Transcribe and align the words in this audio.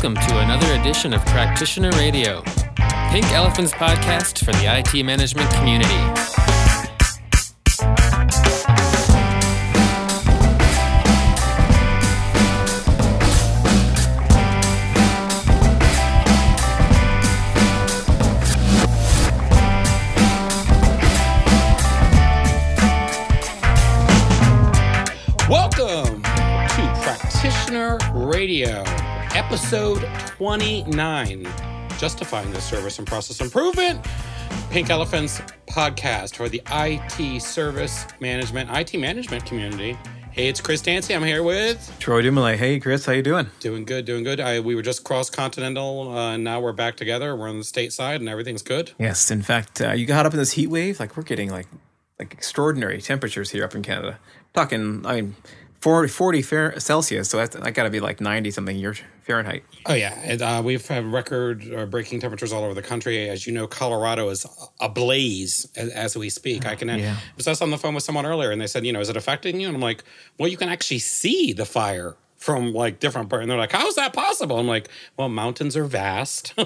Welcome 0.00 0.28
to 0.28 0.38
another 0.38 0.80
edition 0.80 1.12
of 1.12 1.26
Practitioner 1.26 1.90
Radio, 1.96 2.42
Pink 3.10 3.26
Elephant's 3.32 3.72
podcast 3.72 4.44
for 4.44 4.52
the 4.52 4.78
IT 4.78 5.04
management 5.04 5.50
community. 5.54 6.57
29 30.38 31.48
Justifying 31.98 32.52
the 32.52 32.60
Service 32.60 33.00
and 33.00 33.08
Process 33.08 33.40
Improvement. 33.40 34.06
Pink 34.70 34.88
Elephants 34.88 35.40
podcast 35.66 36.36
for 36.36 36.48
the 36.48 36.62
IT 36.70 37.42
service 37.42 38.06
management, 38.20 38.70
IT 38.70 38.96
management 39.00 39.44
community. 39.44 39.98
Hey, 40.30 40.46
it's 40.46 40.60
Chris 40.60 40.80
Dancy. 40.80 41.12
I'm 41.16 41.24
here 41.24 41.42
with 41.42 41.92
Troy 41.98 42.22
Dumoulin. 42.22 42.56
Hey, 42.56 42.78
Chris, 42.78 43.04
how 43.04 43.14
you 43.14 43.22
doing? 43.22 43.48
doing 43.58 43.84
good, 43.84 44.04
doing 44.04 44.22
good. 44.22 44.38
I, 44.38 44.60
we 44.60 44.76
were 44.76 44.82
just 44.82 45.02
cross 45.02 45.28
continental, 45.28 46.16
uh, 46.16 46.34
and 46.34 46.44
now 46.44 46.60
we're 46.60 46.72
back 46.72 46.94
together. 46.94 47.34
We're 47.34 47.48
on 47.48 47.58
the 47.58 47.64
state 47.64 47.92
side, 47.92 48.20
and 48.20 48.28
everything's 48.28 48.62
good. 48.62 48.92
Yes, 48.96 49.32
in 49.32 49.42
fact, 49.42 49.80
uh, 49.80 49.90
you 49.90 50.06
got 50.06 50.24
up 50.24 50.34
in 50.34 50.38
this 50.38 50.52
heat 50.52 50.68
wave. 50.68 51.00
Like 51.00 51.16
we're 51.16 51.24
getting 51.24 51.50
like 51.50 51.66
like 52.20 52.32
extraordinary 52.32 53.00
temperatures 53.00 53.50
here 53.50 53.64
up 53.64 53.74
in 53.74 53.82
Canada. 53.82 54.20
talking, 54.54 55.04
I 55.04 55.16
mean, 55.20 55.34
40, 55.80 56.08
40 56.08 56.42
Fair- 56.42 56.80
Celsius. 56.80 57.28
So 57.28 57.36
that's 57.36 57.54
that 57.56 57.74
got 57.74 57.84
to 57.84 57.90
be 57.90 58.00
like 58.00 58.20
ninety 58.20 58.50
something 58.50 58.76
year 58.76 58.94
Fahrenheit. 59.22 59.62
Oh 59.86 59.94
yeah, 59.94 60.18
and, 60.24 60.42
uh, 60.42 60.62
we've 60.64 60.86
had 60.86 61.04
record-breaking 61.04 62.20
temperatures 62.20 62.52
all 62.52 62.64
over 62.64 62.74
the 62.74 62.82
country. 62.82 63.28
As 63.28 63.46
you 63.46 63.52
know, 63.52 63.66
Colorado 63.66 64.28
is 64.28 64.46
ablaze 64.80 65.68
as, 65.76 65.90
as 65.90 66.16
we 66.16 66.30
speak. 66.30 66.66
I 66.66 66.74
can. 66.74 66.88
Yeah. 66.88 67.14
I 67.14 67.36
was 67.36 67.44
just 67.44 67.62
on 67.62 67.70
the 67.70 67.78
phone 67.78 67.94
with 67.94 68.04
someone 68.04 68.26
earlier, 68.26 68.50
and 68.50 68.60
they 68.60 68.66
said, 68.66 68.84
you 68.86 68.92
know, 68.92 69.00
is 69.00 69.08
it 69.08 69.16
affecting 69.16 69.60
you? 69.60 69.66
And 69.68 69.76
I'm 69.76 69.82
like, 69.82 70.02
well, 70.38 70.48
you 70.48 70.56
can 70.56 70.68
actually 70.68 70.98
see 71.00 71.52
the 71.52 71.64
fire 71.64 72.16
from 72.36 72.72
like 72.72 73.00
different 73.00 73.28
parts. 73.28 73.42
And 73.42 73.50
they're 73.50 73.58
like, 73.58 73.72
how 73.72 73.86
is 73.88 73.96
that 73.96 74.12
possible? 74.12 74.58
I'm 74.58 74.68
like, 74.68 74.88
well, 75.16 75.28
mountains 75.28 75.76
are 75.76 75.84
vast. 75.84 76.54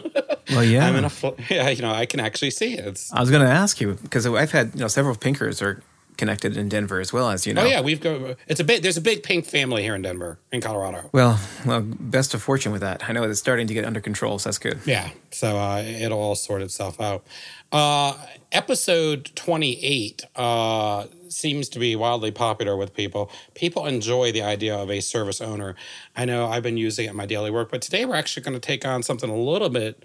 Well, 0.50 0.64
yeah. 0.64 0.86
I'm 0.86 0.96
in 0.96 1.04
a, 1.04 1.08
fl- 1.08 1.28
yeah, 1.50 1.68
you 1.70 1.82
know, 1.82 1.92
I 1.92 2.04
can 2.04 2.18
actually 2.18 2.50
see 2.50 2.74
it. 2.74 2.84
It's, 2.84 3.12
I 3.12 3.20
was 3.20 3.30
going 3.30 3.42
to 3.44 3.48
ask 3.48 3.80
you 3.80 3.94
because 4.02 4.26
I've 4.26 4.50
had 4.50 4.74
you 4.74 4.80
know 4.80 4.88
several 4.88 5.14
pinkers 5.14 5.62
are 5.62 5.80
connected 6.22 6.56
in 6.56 6.68
Denver 6.68 7.00
as 7.00 7.12
well 7.12 7.30
as 7.30 7.48
you 7.48 7.52
know. 7.52 7.62
Oh 7.62 7.66
yeah, 7.66 7.80
we've 7.80 8.00
got. 8.00 8.36
It's 8.46 8.60
a 8.60 8.64
big. 8.64 8.84
There's 8.84 8.96
a 8.96 9.00
big 9.00 9.24
pink 9.24 9.44
family 9.44 9.82
here 9.82 9.96
in 9.96 10.02
Denver, 10.02 10.38
in 10.52 10.60
Colorado. 10.60 11.10
Well, 11.10 11.40
well, 11.66 11.80
best 11.82 12.32
of 12.32 12.40
fortune 12.40 12.70
with 12.70 12.80
that. 12.80 13.08
I 13.08 13.12
know 13.12 13.24
it's 13.24 13.40
starting 13.40 13.66
to 13.66 13.74
get 13.74 13.84
under 13.84 14.00
control, 14.00 14.38
so 14.38 14.48
that's 14.48 14.58
good. 14.58 14.78
Yeah, 14.86 15.10
so 15.32 15.56
uh, 15.56 15.82
it'll 15.82 16.20
all 16.20 16.36
sort 16.36 16.62
itself 16.62 17.00
out. 17.00 17.24
Uh, 17.72 18.16
episode 18.52 19.32
28 19.34 20.22
uh, 20.36 21.06
seems 21.28 21.68
to 21.70 21.80
be 21.80 21.96
wildly 21.96 22.30
popular 22.30 22.76
with 22.76 22.94
people. 22.94 23.28
People 23.54 23.86
enjoy 23.86 24.30
the 24.30 24.42
idea 24.42 24.76
of 24.76 24.92
a 24.92 25.00
service 25.00 25.40
owner. 25.40 25.74
I 26.14 26.24
know 26.24 26.46
I've 26.46 26.62
been 26.62 26.76
using 26.76 27.06
it 27.06 27.10
in 27.10 27.16
my 27.16 27.26
daily 27.26 27.50
work, 27.50 27.68
but 27.72 27.82
today 27.82 28.04
we're 28.04 28.14
actually 28.14 28.44
going 28.44 28.54
to 28.54 28.60
take 28.60 28.86
on 28.86 29.02
something 29.02 29.28
a 29.28 29.36
little 29.36 29.70
bit 29.70 30.04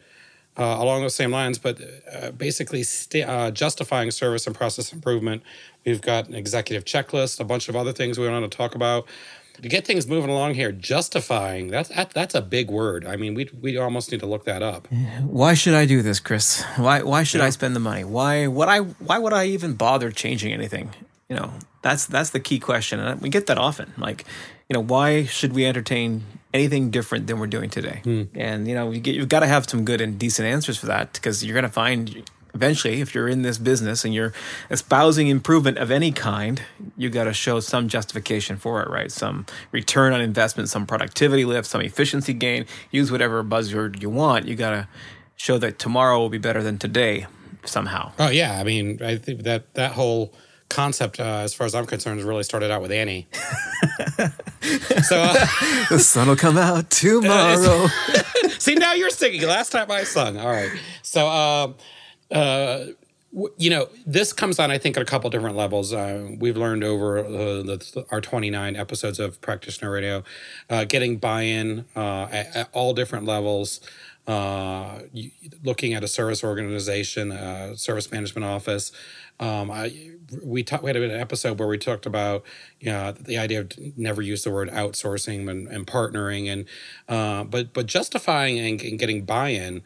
uh, 0.58 0.78
along 0.80 1.02
those 1.02 1.16
same 1.16 1.32
lines, 1.32 1.58
but 1.58 1.80
uh, 2.12 2.32
basically 2.32 2.84
sta 2.84 3.24
uh, 3.24 3.52
justifying 3.52 4.12
service 4.12 4.48
and 4.48 4.56
process 4.56 4.92
improvement. 4.92 5.44
We've 5.86 6.02
got 6.02 6.28
an 6.28 6.36
executive 6.36 6.84
checklist, 6.84 7.40
a 7.40 7.44
bunch 7.44 7.70
of 7.70 7.76
other 7.76 7.94
things 7.94 8.18
we 8.18 8.28
want 8.28 8.50
to 8.50 8.58
talk 8.58 8.76
about. 8.76 9.06
To 9.62 9.70
get 9.70 9.88
things 9.88 10.06
moving 10.06 10.30
along 10.30 10.54
here, 10.54 10.72
justifying 10.72 11.70
that's 11.70 11.90
that, 11.90 12.12
that's 12.12 12.36
a 12.36 12.42
big 12.42 12.70
word. 12.70 13.08
I 13.08 13.16
mean, 13.16 13.34
we 13.34 13.50
we 13.60 13.78
almost 13.78 14.12
need 14.12 14.20
to 14.20 14.28
look 14.28 14.46
that 14.46 14.62
up. 14.62 14.88
Why 15.24 15.56
should 15.56 15.74
I 15.74 15.86
do 15.86 16.04
this, 16.04 16.20
Chris? 16.20 16.64
Why 16.76 17.02
why 17.02 17.24
should 17.24 17.42
I 17.42 17.50
spend 17.50 17.76
the 17.76 17.80
money? 17.80 18.04
Why 18.04 18.46
would 18.46 18.68
I 18.68 18.80
why 18.80 19.18
would 19.18 19.34
I 19.34 19.46
even 19.46 19.74
bother 19.74 20.12
changing 20.12 20.54
anything? 20.54 20.94
You 21.28 21.38
know, 21.38 21.54
that's 21.82 22.06
that's 22.06 22.30
the 22.30 22.40
key 22.40 22.60
question. 22.60 23.00
And 23.00 23.20
we 23.20 23.30
get 23.30 23.48
that 23.48 23.58
often. 23.58 23.94
Like, 23.98 24.26
you 24.70 24.76
know, 24.76 24.80
why 24.82 25.26
should 25.26 25.54
we 25.54 25.66
entertain 25.66 26.24
anything 26.54 26.90
different 26.92 27.28
than 27.28 27.40
we're 27.40 27.48
doing 27.48 27.70
today? 27.70 28.02
Hmm. 28.04 28.24
And 28.36 28.68
you 28.68 28.76
know, 28.76 28.92
you 28.92 29.00
get, 29.00 29.16
you've 29.16 29.30
got 29.30 29.42
to 29.42 29.48
have 29.48 29.70
some 29.70 29.86
good 29.86 30.02
and 30.02 30.18
decent 30.18 30.48
answers 30.48 30.78
for 30.78 30.88
that 30.88 31.14
because 31.14 31.44
you're 31.44 31.54
going 31.54 31.64
to 31.64 31.70
find 31.70 32.24
eventually 32.54 33.02
if 33.02 33.14
you're 33.14 33.28
in 33.28 33.44
this 33.44 33.58
business 33.58 34.04
and 34.04 34.14
you're 34.14 34.34
espousing 34.72 35.28
improvement 35.28 35.78
of 35.78 35.92
any 35.92 36.12
kind, 36.12 36.64
you 36.98 37.10
got 37.10 37.26
to 37.26 37.34
show 37.34 37.60
some 37.60 37.88
justification 37.88 38.58
for 38.58 38.82
it, 38.82 38.90
right? 38.90 39.12
Some 39.12 39.46
return 39.72 40.12
on 40.14 40.22
investment, 40.22 40.70
some 40.70 40.86
productivity 40.88 41.46
lift, 41.46 41.68
some 41.68 41.82
efficiency 41.82 42.34
gain. 42.34 42.66
Use 42.90 43.12
whatever 43.12 43.44
buzzword 43.44 44.02
you 44.02 44.10
want. 44.10 44.48
You 44.48 44.56
got 44.56 44.72
to 44.72 44.88
show 45.36 45.58
that 45.60 45.78
tomorrow 45.78 46.18
will 46.18 46.30
be 46.30 46.40
better 46.40 46.64
than 46.64 46.80
today 46.80 47.28
somehow. 47.64 48.12
Oh 48.18 48.30
yeah, 48.30 48.60
I 48.60 48.64
mean, 48.64 49.02
I 49.04 49.18
think 49.18 49.44
that 49.44 49.74
that 49.76 49.92
whole 49.92 50.34
concept, 50.70 51.20
uh, 51.20 51.24
as 51.24 51.54
far 51.54 51.66
as 51.66 51.74
I'm 51.76 51.86
concerned, 51.86 52.22
really 52.24 52.44
started 52.44 52.72
out 52.72 52.82
with 52.82 52.92
Annie. 52.92 53.28
so, 55.04 55.20
uh, 55.22 55.46
the 55.90 56.00
sun 56.00 56.28
will 56.28 56.36
come 56.36 56.58
out 56.58 56.90
tomorrow. 56.90 57.88
see, 58.60 58.76
now 58.76 58.94
you're 58.94 59.10
singing. 59.10 59.42
Last 59.44 59.72
time 59.72 59.90
I 59.92 60.04
sung. 60.04 60.38
All 60.38 60.50
right. 60.50 60.72
So, 61.02 61.28
um, 61.28 61.76
uh, 62.32 62.86
w- 63.34 63.54
you 63.58 63.70
know, 63.70 63.88
this 64.06 64.34
comes 64.34 64.60
on, 64.60 64.72
I 64.72 64.78
think, 64.78 64.98
at 64.98 65.02
a 65.04 65.06
couple 65.06 65.30
different 65.30 65.56
levels. 65.56 65.94
Uh, 65.94 66.30
we've 66.40 66.58
learned 66.58 66.84
over 66.84 67.20
uh, 67.20 67.24
the, 67.64 68.06
our 68.12 68.22
29 68.22 68.76
episodes 68.76 69.20
of 69.20 69.40
Practitioner 69.42 69.92
Radio, 69.92 70.24
uh, 70.70 70.84
getting 70.86 71.18
buy-in 71.18 71.86
uh, 71.96 72.24
at, 72.32 72.56
at 72.56 72.70
all 72.74 72.94
different 72.94 73.26
levels. 73.26 73.80
Uh, 74.28 75.00
you- 75.14 75.32
looking 75.64 75.94
at 75.94 76.04
a 76.04 76.08
service 76.08 76.44
organization, 76.44 77.32
uh, 77.32 77.76
service 77.76 78.12
management 78.12 78.44
office. 78.46 78.92
Um, 79.40 79.70
I, 79.70 80.12
we, 80.44 80.64
talked. 80.64 80.84
we 80.84 80.90
had 80.90 80.98
an 80.98 81.12
episode 81.12 81.60
where 81.60 81.68
we 81.68 81.78
talked 81.78 82.06
about 82.06 82.44
you 82.80 82.92
know, 82.92 83.12
the 83.12 83.38
idea 83.38 83.62
of 83.62 83.72
never 83.98 84.22
use 84.22 84.44
the 84.44 84.52
word 84.52 84.70
outsourcing 84.70 85.50
and, 85.50 85.68
and 85.68 85.86
partnering, 85.86 86.52
and 86.52 86.66
uh, 87.08 87.44
but 87.44 87.74
but 87.74 87.86
justifying 87.86 88.60
and, 88.60 88.82
and 88.82 89.00
getting 89.00 89.26
buy-in 89.26 89.84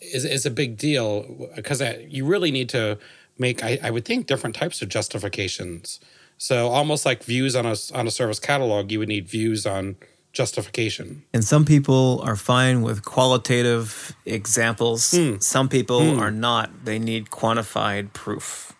is 0.00 0.24
is 0.24 0.44
a 0.46 0.50
big 0.50 0.76
deal 0.76 1.48
because 1.54 1.82
you 2.08 2.26
really 2.26 2.50
need 2.50 2.68
to 2.70 2.98
make 3.38 3.62
I, 3.64 3.78
I 3.82 3.90
would 3.90 4.04
think 4.04 4.26
different 4.26 4.56
types 4.56 4.82
of 4.82 4.88
justifications. 4.88 6.00
So 6.38 6.68
almost 6.68 7.04
like 7.04 7.22
views 7.24 7.56
on 7.56 7.66
a 7.66 7.76
on 7.94 8.06
a 8.06 8.10
service 8.10 8.38
catalog, 8.40 8.92
you 8.92 8.98
would 8.98 9.08
need 9.08 9.28
views 9.28 9.66
on 9.66 9.96
justification. 10.32 11.24
And 11.32 11.42
some 11.42 11.64
people 11.64 12.20
are 12.22 12.36
fine 12.36 12.82
with 12.82 13.04
qualitative 13.04 14.14
examples. 14.24 15.18
Some 15.40 15.68
people 15.68 16.20
are 16.20 16.30
not. 16.30 16.84
They 16.84 16.98
need 16.98 17.30
quantified 17.30 18.12
proof, 18.12 18.76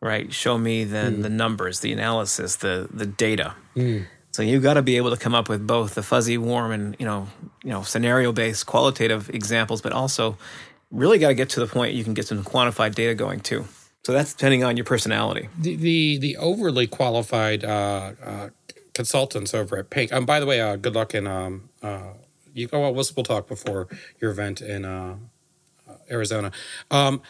right? 0.00 0.32
Show 0.32 0.58
me 0.58 0.84
then 0.84 1.22
the 1.22 1.28
numbers, 1.30 1.80
the 1.80 1.92
analysis, 1.92 2.56
the 2.56 2.88
the 2.92 3.06
data. 3.06 3.54
So 4.30 4.42
you've 4.42 4.62
got 4.62 4.74
to 4.74 4.82
be 4.82 4.96
able 4.98 5.10
to 5.10 5.16
come 5.16 5.34
up 5.34 5.48
with 5.48 5.66
both 5.66 5.94
the 5.94 6.02
fuzzy, 6.02 6.38
warm, 6.38 6.70
and 6.70 6.96
you 6.98 7.06
know, 7.06 7.28
you 7.64 7.70
know, 7.70 7.82
scenario 7.82 8.30
based 8.32 8.66
qualitative 8.66 9.30
examples, 9.30 9.80
but 9.80 9.92
also 9.92 10.36
really 10.90 11.18
got 11.18 11.28
to 11.28 11.34
get 11.34 11.50
to 11.50 11.60
the 11.60 11.66
point 11.66 11.94
you 11.94 12.04
can 12.04 12.14
get 12.14 12.26
some 12.26 12.44
quantified 12.44 12.94
data 12.94 13.14
going 13.14 13.40
too. 13.40 13.64
So 14.04 14.12
that's 14.12 14.32
depending 14.34 14.64
on 14.64 14.76
your 14.76 14.84
personality. 14.84 15.48
The 15.58 15.76
the, 15.76 16.18
the 16.18 16.36
overly 16.36 16.86
qualified 16.86 17.64
uh, 17.64 18.12
uh, 18.24 18.48
consultants 18.94 19.54
over 19.54 19.76
at 19.78 19.90
Pink. 19.90 20.12
Um, 20.12 20.24
by 20.24 20.40
the 20.40 20.46
way, 20.46 20.60
uh, 20.60 20.76
good 20.76 20.94
luck 20.94 21.14
in 21.14 21.26
um 21.26 21.68
uh 21.82 22.12
you 22.54 22.68
oh 22.72 22.80
well 22.80 22.94
we'll, 22.94 23.04
we'll 23.16 23.24
talk 23.24 23.48
before 23.48 23.88
your 24.20 24.30
event 24.30 24.60
in 24.60 24.84
uh, 24.84 25.16
uh, 25.88 25.92
Arizona. 26.10 26.52
Um, 26.90 27.22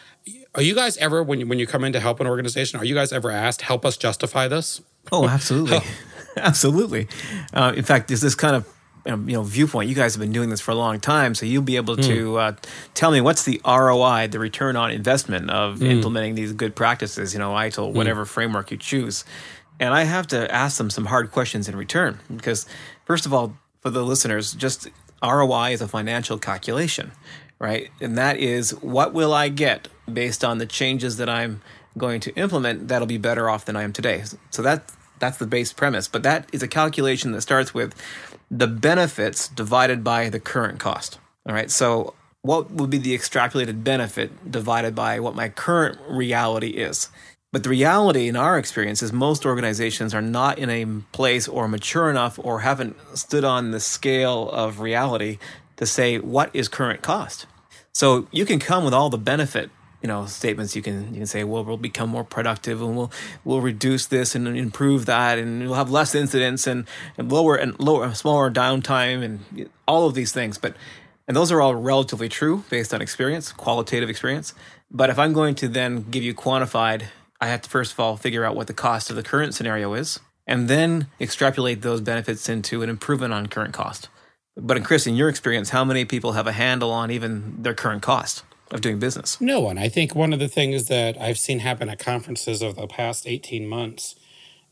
are 0.55 0.61
you 0.61 0.75
guys 0.75 0.97
ever 0.97 1.21
when 1.23 1.39
you, 1.39 1.47
when 1.47 1.59
you 1.59 1.67
come 1.67 1.83
in 1.83 1.93
to 1.93 1.99
help 1.99 2.19
an 2.19 2.27
organization? 2.27 2.79
Are 2.79 2.85
you 2.85 2.95
guys 2.95 3.11
ever 3.11 3.31
asked 3.31 3.61
help 3.61 3.85
us 3.85 3.97
justify 3.97 4.47
this? 4.47 4.81
Oh, 5.11 5.27
absolutely, 5.27 5.79
absolutely. 6.37 7.07
Uh, 7.53 7.73
in 7.75 7.83
fact, 7.83 8.07
there's 8.07 8.21
this 8.21 8.35
kind 8.35 8.55
of 8.55 8.67
um, 9.05 9.29
you 9.29 9.35
know 9.35 9.43
viewpoint. 9.43 9.89
You 9.89 9.95
guys 9.95 10.13
have 10.13 10.21
been 10.21 10.31
doing 10.31 10.49
this 10.49 10.61
for 10.61 10.71
a 10.71 10.75
long 10.75 10.99
time, 10.99 11.35
so 11.35 11.45
you'll 11.45 11.61
be 11.63 11.75
able 11.75 11.97
to 11.97 12.37
uh, 12.37 12.55
tell 12.93 13.11
me 13.11 13.21
what's 13.21 13.43
the 13.43 13.61
ROI, 13.65 14.27
the 14.27 14.39
return 14.39 14.75
on 14.75 14.91
investment 14.91 15.49
of 15.49 15.81
implementing 15.81 16.35
these 16.35 16.51
good 16.53 16.75
practices. 16.75 17.33
You 17.33 17.39
know, 17.39 17.51
ITIL, 17.51 17.93
whatever 17.93 18.25
framework 18.25 18.71
you 18.71 18.77
choose. 18.77 19.25
And 19.79 19.93
I 19.93 20.03
have 20.03 20.27
to 20.27 20.53
ask 20.53 20.77
them 20.77 20.89
some 20.89 21.05
hard 21.05 21.31
questions 21.31 21.69
in 21.69 21.75
return 21.75 22.19
because, 22.35 22.65
first 23.05 23.25
of 23.25 23.33
all, 23.33 23.57
for 23.79 23.89
the 23.89 24.03
listeners, 24.03 24.53
just 24.53 24.89
ROI 25.23 25.71
is 25.71 25.81
a 25.81 25.87
financial 25.87 26.37
calculation, 26.37 27.11
right? 27.59 27.89
And 27.99 28.17
that 28.17 28.37
is 28.37 28.71
what 28.81 29.13
will 29.13 29.33
I 29.33 29.49
get 29.49 29.87
based 30.11 30.43
on 30.43 30.57
the 30.57 30.65
changes 30.65 31.17
that 31.17 31.29
I'm 31.29 31.61
going 31.97 32.21
to 32.21 32.33
implement 32.35 32.87
that'll 32.87 33.07
be 33.07 33.17
better 33.17 33.49
off 33.49 33.65
than 33.65 33.75
I 33.75 33.83
am 33.83 33.93
today. 33.93 34.23
So 34.49 34.61
that 34.61 34.91
that's 35.19 35.37
the 35.37 35.47
base 35.47 35.73
premise, 35.73 36.07
but 36.07 36.23
that 36.23 36.47
is 36.53 36.63
a 36.63 36.67
calculation 36.67 37.33
that 37.33 37.41
starts 37.41 37.73
with 37.73 37.93
the 38.49 38.67
benefits 38.67 39.49
divided 39.49 40.03
by 40.03 40.29
the 40.29 40.39
current 40.39 40.79
cost. 40.79 41.19
All 41.45 41.53
right? 41.53 41.69
So 41.69 42.13
what 42.41 42.71
would 42.71 42.89
be 42.89 42.97
the 42.97 43.17
extrapolated 43.17 43.83
benefit 43.83 44.49
divided 44.49 44.95
by 44.95 45.19
what 45.19 45.35
my 45.35 45.49
current 45.49 45.99
reality 46.07 46.69
is? 46.69 47.09
But 47.51 47.63
the 47.63 47.69
reality 47.69 48.27
in 48.27 48.35
our 48.35 48.57
experience 48.57 49.01
is 49.01 49.11
most 49.11 49.45
organizations 49.45 50.13
are 50.13 50.21
not 50.21 50.59
in 50.59 50.69
a 50.69 50.85
place 51.11 51.47
or 51.47 51.67
mature 51.67 52.09
enough 52.09 52.39
or 52.41 52.59
haven't 52.59 52.95
stood 53.15 53.43
on 53.43 53.71
the 53.71 53.79
scale 53.79 54.49
of 54.51 54.79
reality 54.79 55.39
to 55.77 55.85
say 55.85 56.19
what 56.19 56.51
is 56.53 56.67
current 56.67 57.01
cost. 57.01 57.47
So 57.99 58.27
you 58.31 58.45
can 58.45 58.59
come 58.59 58.85
with 58.85 58.93
all 58.93 59.09
the 59.09 59.17
benefit 59.17 59.69
you 60.01 60.07
know 60.07 60.25
statements. 60.25 60.73
You 60.73 60.81
can 60.81 61.09
you 61.09 61.19
can 61.19 61.25
say 61.25 61.43
well 61.43 61.65
we'll 61.65 61.75
become 61.75 62.09
more 62.09 62.23
productive 62.23 62.81
and 62.81 62.95
we'll 62.95 63.11
we'll 63.43 63.59
reduce 63.59 64.05
this 64.05 64.35
and 64.35 64.47
improve 64.47 65.05
that 65.07 65.37
and 65.37 65.63
we'll 65.63 65.73
have 65.73 65.91
less 65.91 66.15
incidents 66.15 66.65
and, 66.65 66.87
and 67.17 67.29
lower 67.29 67.57
and 67.57 67.77
lower 67.77 68.13
smaller 68.13 68.49
downtime 68.49 69.21
and 69.21 69.69
all 69.85 70.07
of 70.07 70.13
these 70.13 70.31
things. 70.31 70.57
But 70.57 70.77
and 71.27 71.35
those 71.35 71.51
are 71.51 71.59
all 71.59 71.75
relatively 71.75 72.29
true 72.29 72.63
based 72.69 72.93
on 72.93 73.01
experience 73.01 73.51
qualitative 73.51 74.09
experience. 74.09 74.53
But 74.89 75.09
if 75.09 75.19
i'm 75.19 75.33
going 75.33 75.55
to 75.55 75.67
then 75.67 76.09
give 76.09 76.23
you 76.23 76.33
quantified 76.33 77.07
i 77.41 77.47
have 77.47 77.63
to 77.63 77.69
first 77.69 77.91
of 77.91 77.99
all 77.99 78.15
figure 78.15 78.45
out 78.45 78.55
what 78.55 78.67
the 78.67 78.73
cost 78.73 79.09
of 79.09 79.17
the 79.17 79.23
current 79.23 79.53
scenario 79.53 79.93
is 79.93 80.21
and 80.47 80.69
then 80.69 81.07
extrapolate 81.19 81.81
those 81.81 81.99
benefits 81.99 82.47
into 82.47 82.81
an 82.81 82.89
improvement 82.89 83.33
on 83.33 83.47
current 83.47 83.73
cost 83.73 84.07
but 84.59 84.77
in 84.77 84.83
chris 84.83 85.07
in 85.07 85.15
your 85.15 85.29
experience 85.29 85.69
how 85.69 85.83
many 85.83 86.05
people 86.05 86.33
have 86.33 86.47
a 86.47 86.51
handle 86.51 86.91
on 86.91 87.11
even 87.11 87.61
their 87.61 87.73
current 87.73 88.01
cost 88.01 88.43
of 88.71 88.81
doing 88.81 88.99
business? 88.99 89.39
No 89.41 89.59
one. 89.59 89.77
I 89.77 89.89
think 89.89 90.15
one 90.15 90.33
of 90.33 90.39
the 90.39 90.47
things 90.47 90.87
that 90.87 91.19
I've 91.19 91.39
seen 91.39 91.59
happen 91.59 91.89
at 91.89 91.99
conferences 91.99 92.61
over 92.61 92.81
the 92.81 92.87
past 92.87 93.27
18 93.27 93.67
months 93.67 94.15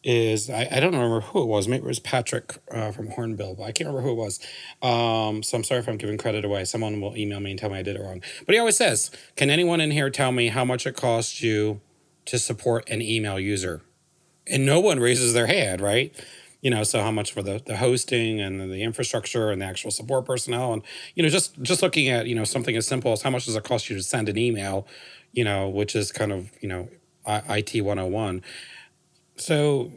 is 0.03 0.49
I, 0.49 0.67
I 0.71 0.79
don't 0.79 0.93
remember 0.93 1.21
who 1.21 1.41
it 1.41 1.47
was. 1.47 1.67
Maybe 1.67 1.83
it 1.83 1.87
was 1.87 1.99
Patrick 1.99 2.57
uh, 2.71 2.91
from 2.91 3.09
Hornbill, 3.11 3.55
but 3.55 3.63
I 3.63 3.71
can't 3.71 3.87
remember 3.87 4.07
who 4.07 4.11
it 4.11 4.23
was. 4.23 4.39
Um, 4.81 5.43
so 5.43 5.57
I'm 5.57 5.63
sorry 5.63 5.79
if 5.79 5.89
I'm 5.89 5.97
giving 5.97 6.17
credit 6.17 6.45
away. 6.45 6.65
Someone 6.65 7.01
will 7.01 7.17
email 7.17 7.39
me 7.39 7.51
and 7.51 7.59
tell 7.59 7.69
me 7.69 7.79
I 7.79 7.81
did 7.81 7.95
it 7.95 8.01
wrong. 8.01 8.21
But 8.45 8.53
he 8.53 8.59
always 8.59 8.77
says, 8.77 9.11
Can 9.35 9.49
anyone 9.49 9.81
in 9.81 9.91
here 9.91 10.09
tell 10.09 10.31
me 10.31 10.49
how 10.49 10.63
much 10.63 10.85
it 10.85 10.95
costs 10.95 11.41
you 11.41 11.81
to 12.25 12.37
support 12.37 12.87
an 12.89 13.01
email 13.01 13.39
user? 13.39 13.81
And 14.45 14.65
no 14.65 14.79
one 14.79 14.99
raises 14.99 15.33
their 15.33 15.47
hand, 15.47 15.81
right? 15.81 16.13
You 16.61 16.69
know 16.69 16.83
so 16.83 17.01
how 17.01 17.11
much 17.11 17.31
for 17.31 17.41
the, 17.41 17.61
the 17.65 17.77
hosting 17.77 18.41
and 18.41 18.59
the 18.71 18.83
infrastructure 18.83 19.51
and 19.51 19.61
the 19.61 19.65
actual 19.65 19.91
support 19.91 20.25
personnel 20.25 20.73
and 20.73 20.81
you 21.15 21.23
know 21.23 21.29
just 21.29 21.61
just 21.61 21.81
looking 21.81 22.07
at 22.09 22.27
you 22.27 22.35
know 22.35 22.43
something 22.43 22.75
as 22.75 22.87
simple 22.87 23.11
as 23.11 23.21
how 23.21 23.29
much 23.29 23.45
does 23.45 23.55
it 23.55 23.63
cost 23.63 23.89
you 23.89 23.95
to 23.95 24.03
send 24.03 24.29
an 24.29 24.37
email 24.37 24.87
you 25.33 25.43
know 25.43 25.67
which 25.67 25.95
is 25.95 26.11
kind 26.11 26.31
of 26.31 26.51
you 26.61 26.67
know 26.67 26.89
IT 27.27 27.81
101 27.81 28.41
so 29.35 29.91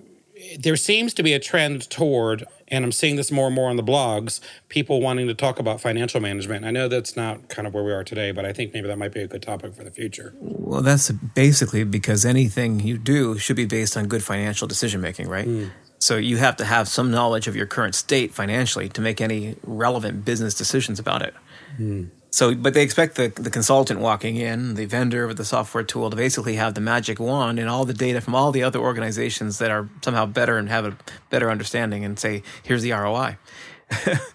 there 0.59 0.77
seems 0.77 1.15
to 1.15 1.23
be 1.23 1.33
a 1.33 1.39
trend 1.39 1.89
toward 1.91 2.47
and 2.71 2.85
I'm 2.85 2.93
seeing 2.93 3.17
this 3.17 3.33
more 3.33 3.47
and 3.47 3.55
more 3.55 3.69
on 3.69 3.77
the 3.77 3.83
blogs, 3.83 4.41
people 4.69 5.01
wanting 5.01 5.27
to 5.27 5.35
talk 5.35 5.59
about 5.59 5.81
financial 5.81 6.21
management. 6.21 6.65
I 6.65 6.71
know 6.71 6.89
that's 6.89 7.17
not 7.17 7.49
kind 7.49 7.67
of 7.67 7.75
where 7.75 7.83
we 7.83 7.93
are 7.93 8.05
today, 8.05 8.31
but 8.31 8.45
I 8.45 8.53
think 8.53 8.73
maybe 8.73 8.87
that 8.87 8.97
might 8.97 9.12
be 9.12 9.23
a 9.23 9.27
good 9.27 9.43
topic 9.43 9.75
for 9.75 9.83
the 9.83 9.91
future. 9.91 10.35
Well, 10.41 10.81
that's 10.81 11.11
basically 11.11 11.85
because 11.85 12.25
anything 12.25 12.81
you 12.81 12.97
do 12.97 13.39
should 13.39 13.57
be 13.57 13.67
based 13.67 13.97
on 13.97 14.07
good 14.07 14.23
financial 14.23 14.69
decision 14.69 15.01
making, 15.01 15.29
right? 15.29 15.49
Mm. 15.49 15.71
So 16.00 16.17
you 16.17 16.38
have 16.38 16.56
to 16.56 16.64
have 16.64 16.88
some 16.88 17.11
knowledge 17.11 17.47
of 17.47 17.55
your 17.55 17.67
current 17.67 17.94
state 17.94 18.32
financially 18.32 18.88
to 18.88 19.00
make 19.00 19.20
any 19.20 19.56
relevant 19.62 20.25
business 20.25 20.55
decisions 20.55 20.99
about 20.99 21.20
it. 21.23 21.35
Mm. 21.79 22.08
So, 22.31 22.55
but 22.55 22.75
they 22.75 22.82
expect 22.82 23.17
the, 23.17 23.29
the 23.29 23.50
consultant 23.50 24.00
walking 24.00 24.37
in, 24.37 24.76
the 24.76 24.87
vendor 24.87 25.26
with 25.26 25.37
the 25.37 25.44
software 25.44 25.85
tool, 25.85 26.08
to 26.08 26.17
basically 26.17 26.55
have 26.55 26.75
the 26.75 26.81
magic 26.81 27.20
wand 27.20 27.58
and 27.58 27.69
all 27.69 27.85
the 27.85 27.93
data 27.93 28.20
from 28.20 28.35
all 28.35 28.50
the 28.50 28.62
other 28.62 28.79
organizations 28.79 29.58
that 29.58 29.70
are 29.70 29.91
somehow 30.02 30.26
better 30.26 30.56
and 30.56 30.69
have 30.69 30.87
a 30.87 30.97
better 31.29 31.50
understanding 31.50 32.05
and 32.05 32.19
say, 32.19 32.43
here's 32.62 32.82
the 32.82 32.93
ROI. 32.93 33.37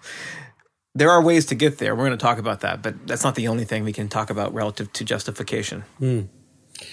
there 0.94 1.10
are 1.10 1.22
ways 1.22 1.46
to 1.46 1.54
get 1.54 1.78
there. 1.78 1.96
We're 1.96 2.06
going 2.06 2.18
to 2.18 2.22
talk 2.22 2.38
about 2.38 2.60
that, 2.60 2.82
but 2.82 3.06
that's 3.06 3.24
not 3.24 3.34
the 3.34 3.48
only 3.48 3.64
thing 3.64 3.82
we 3.82 3.94
can 3.94 4.08
talk 4.08 4.30
about 4.30 4.54
relative 4.54 4.92
to 4.92 5.04
justification. 5.04 5.84
Mm. 6.00 6.28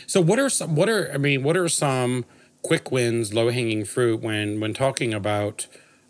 So, 0.08 0.22
what 0.22 0.40
are 0.40 0.50
some? 0.50 0.75
What 0.75 0.88
are 0.88 1.12
I 1.14 1.18
mean? 1.18 1.44
What 1.44 1.58
are 1.58 1.68
some 1.68 2.24
quick 2.63 2.92
wins, 2.92 3.33
low 3.33 3.51
hanging 3.51 3.86
fruit 3.86 4.21
when 4.21 4.60
when 4.60 4.74
talking 4.74 5.13
about 5.13 5.68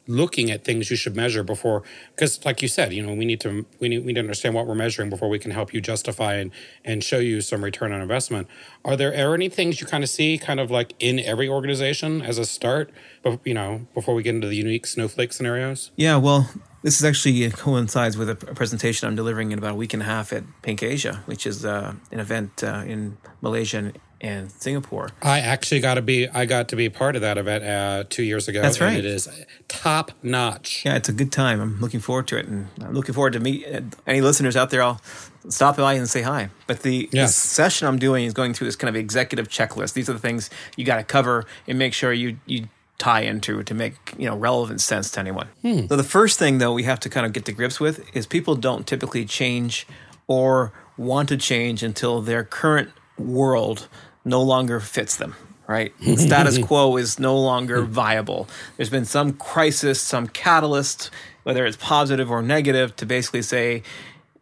looking 0.07 0.51
at 0.51 0.65
things 0.65 0.89
you 0.89 0.97
should 0.97 1.15
measure 1.15 1.43
before 1.43 1.81
because 2.13 2.43
like 2.43 2.61
you 2.61 2.67
said 2.67 2.91
you 2.91 3.01
know 3.01 3.13
we 3.13 3.23
need 3.23 3.39
to 3.39 3.65
we 3.79 3.87
need, 3.87 3.99
we 3.99 4.07
need 4.07 4.15
to 4.15 4.19
understand 4.19 4.53
what 4.53 4.67
we're 4.67 4.75
measuring 4.75 5.09
before 5.09 5.29
we 5.29 5.39
can 5.39 5.51
help 5.51 5.73
you 5.73 5.79
justify 5.79 6.35
and 6.35 6.51
and 6.83 7.03
show 7.03 7.19
you 7.19 7.39
some 7.39 7.63
return 7.63 7.91
on 7.91 8.01
investment. 8.01 8.47
Are 8.83 8.97
there 8.97 9.13
are 9.13 9.33
any 9.33 9.49
things 9.49 9.79
you 9.79 9.87
kind 9.87 10.03
of 10.03 10.09
see 10.09 10.37
kind 10.37 10.59
of 10.59 10.69
like 10.69 10.93
in 10.99 11.19
every 11.19 11.47
organization 11.47 12.21
as 12.21 12.37
a 12.37 12.45
start 12.45 12.91
but 13.21 13.39
you 13.45 13.53
know 13.53 13.87
before 13.93 14.13
we 14.13 14.23
get 14.23 14.35
into 14.35 14.47
the 14.47 14.55
unique 14.55 14.85
snowflake 14.85 15.31
scenarios? 15.31 15.91
Yeah 15.95 16.17
well 16.17 16.49
this 16.83 16.97
is 16.97 17.05
actually 17.05 17.49
coincides 17.51 18.17
with 18.17 18.29
a 18.29 18.35
presentation 18.35 19.07
I'm 19.07 19.15
delivering 19.15 19.53
in 19.53 19.57
about 19.57 19.71
a 19.71 19.75
week 19.75 19.93
and 19.93 20.03
a 20.03 20.05
half 20.05 20.33
at 20.33 20.43
Pink 20.61 20.83
Asia, 20.83 21.23
which 21.27 21.47
is 21.47 21.63
uh, 21.63 21.93
an 22.11 22.19
event 22.19 22.61
uh, 22.61 22.83
in 22.85 23.17
Malaysia 23.39 23.93
and 24.23 24.49
Singapore. 24.49 25.09
I 25.21 25.41
actually 25.41 25.81
got 25.81 25.95
to 25.95 26.01
be 26.01 26.27
I 26.29 26.45
got 26.45 26.69
to 26.69 26.75
be 26.75 26.89
part 26.89 27.15
of 27.15 27.21
that 27.21 27.37
event 27.37 27.63
uh, 27.63 28.05
two 28.09 28.23
years 28.23 28.47
ago. 28.47 28.61
That's 28.61 28.79
right. 28.79 28.97
it 28.97 29.05
is 29.05 29.27
top 29.67 30.11
notch. 30.23 30.83
Yeah, 30.85 30.95
it's 30.95 31.09
a 31.09 31.13
good 31.13 31.31
time. 31.31 31.59
I'm 31.59 31.79
looking 31.79 31.99
forward 31.99 32.27
to 32.27 32.37
it, 32.37 32.47
and 32.47 32.67
I'm 32.81 32.93
looking 32.93 33.13
forward 33.13 33.33
to 33.33 33.39
meet 33.39 33.67
uh, 33.67 33.81
any 34.07 34.21
listeners 34.21 34.55
out 34.55 34.69
there. 34.69 34.81
I'll 34.81 35.01
stop 35.49 35.75
by 35.77 35.93
and 35.93 36.09
say 36.09 36.21
hi. 36.21 36.49
But 36.67 36.81
the, 36.83 37.09
yes. 37.11 37.35
session 37.35 37.87
I'm 37.87 37.99
doing 37.99 38.23
is 38.23 38.33
going 38.33 38.53
through 38.53 38.67
this 38.67 38.77
kind 38.77 38.89
of 38.89 38.95
executive 38.95 39.49
checklist. 39.49 39.93
These 39.93 40.09
are 40.09 40.13
the 40.13 40.19
things 40.19 40.49
you 40.77 40.85
got 40.85 40.97
to 40.97 41.03
cover 41.03 41.45
and 41.67 41.77
make 41.77 41.93
sure 41.93 42.13
you 42.13 42.37
you 42.45 42.69
tie 42.99 43.21
into 43.21 43.63
to 43.63 43.73
make 43.73 43.95
you 44.17 44.25
know 44.29 44.37
relevant 44.37 44.79
sense 44.79 45.11
to 45.11 45.19
anyone. 45.19 45.49
Hmm. 45.61 45.87
So 45.87 45.97
the 45.97 46.03
first 46.03 46.39
thing 46.39 46.59
though 46.59 46.73
we 46.73 46.83
have 46.83 46.99
to 47.01 47.09
kind 47.09 47.25
of 47.25 47.33
get 47.33 47.43
to 47.45 47.51
grips 47.51 47.79
with 47.79 48.15
is 48.15 48.25
people 48.25 48.55
don't 48.55 48.87
typically 48.87 49.25
change 49.25 49.85
or 50.27 50.71
want 50.95 51.27
to 51.27 51.35
change 51.35 51.83
until 51.83 52.21
their 52.21 52.45
current 52.45 52.89
world 53.17 53.87
no 54.25 54.41
longer 54.41 54.79
fits 54.79 55.17
them, 55.17 55.35
right? 55.67 55.93
Status 56.17 56.57
quo 56.65 56.97
is 56.97 57.19
no 57.19 57.37
longer 57.37 57.81
viable. 57.81 58.47
There's 58.77 58.89
been 58.89 59.05
some 59.05 59.33
crisis, 59.33 60.01
some 60.01 60.27
catalyst, 60.27 61.09
whether 61.43 61.65
it's 61.65 61.77
positive 61.77 62.31
or 62.31 62.41
negative, 62.41 62.95
to 62.97 63.05
basically 63.05 63.41
say, 63.41 63.83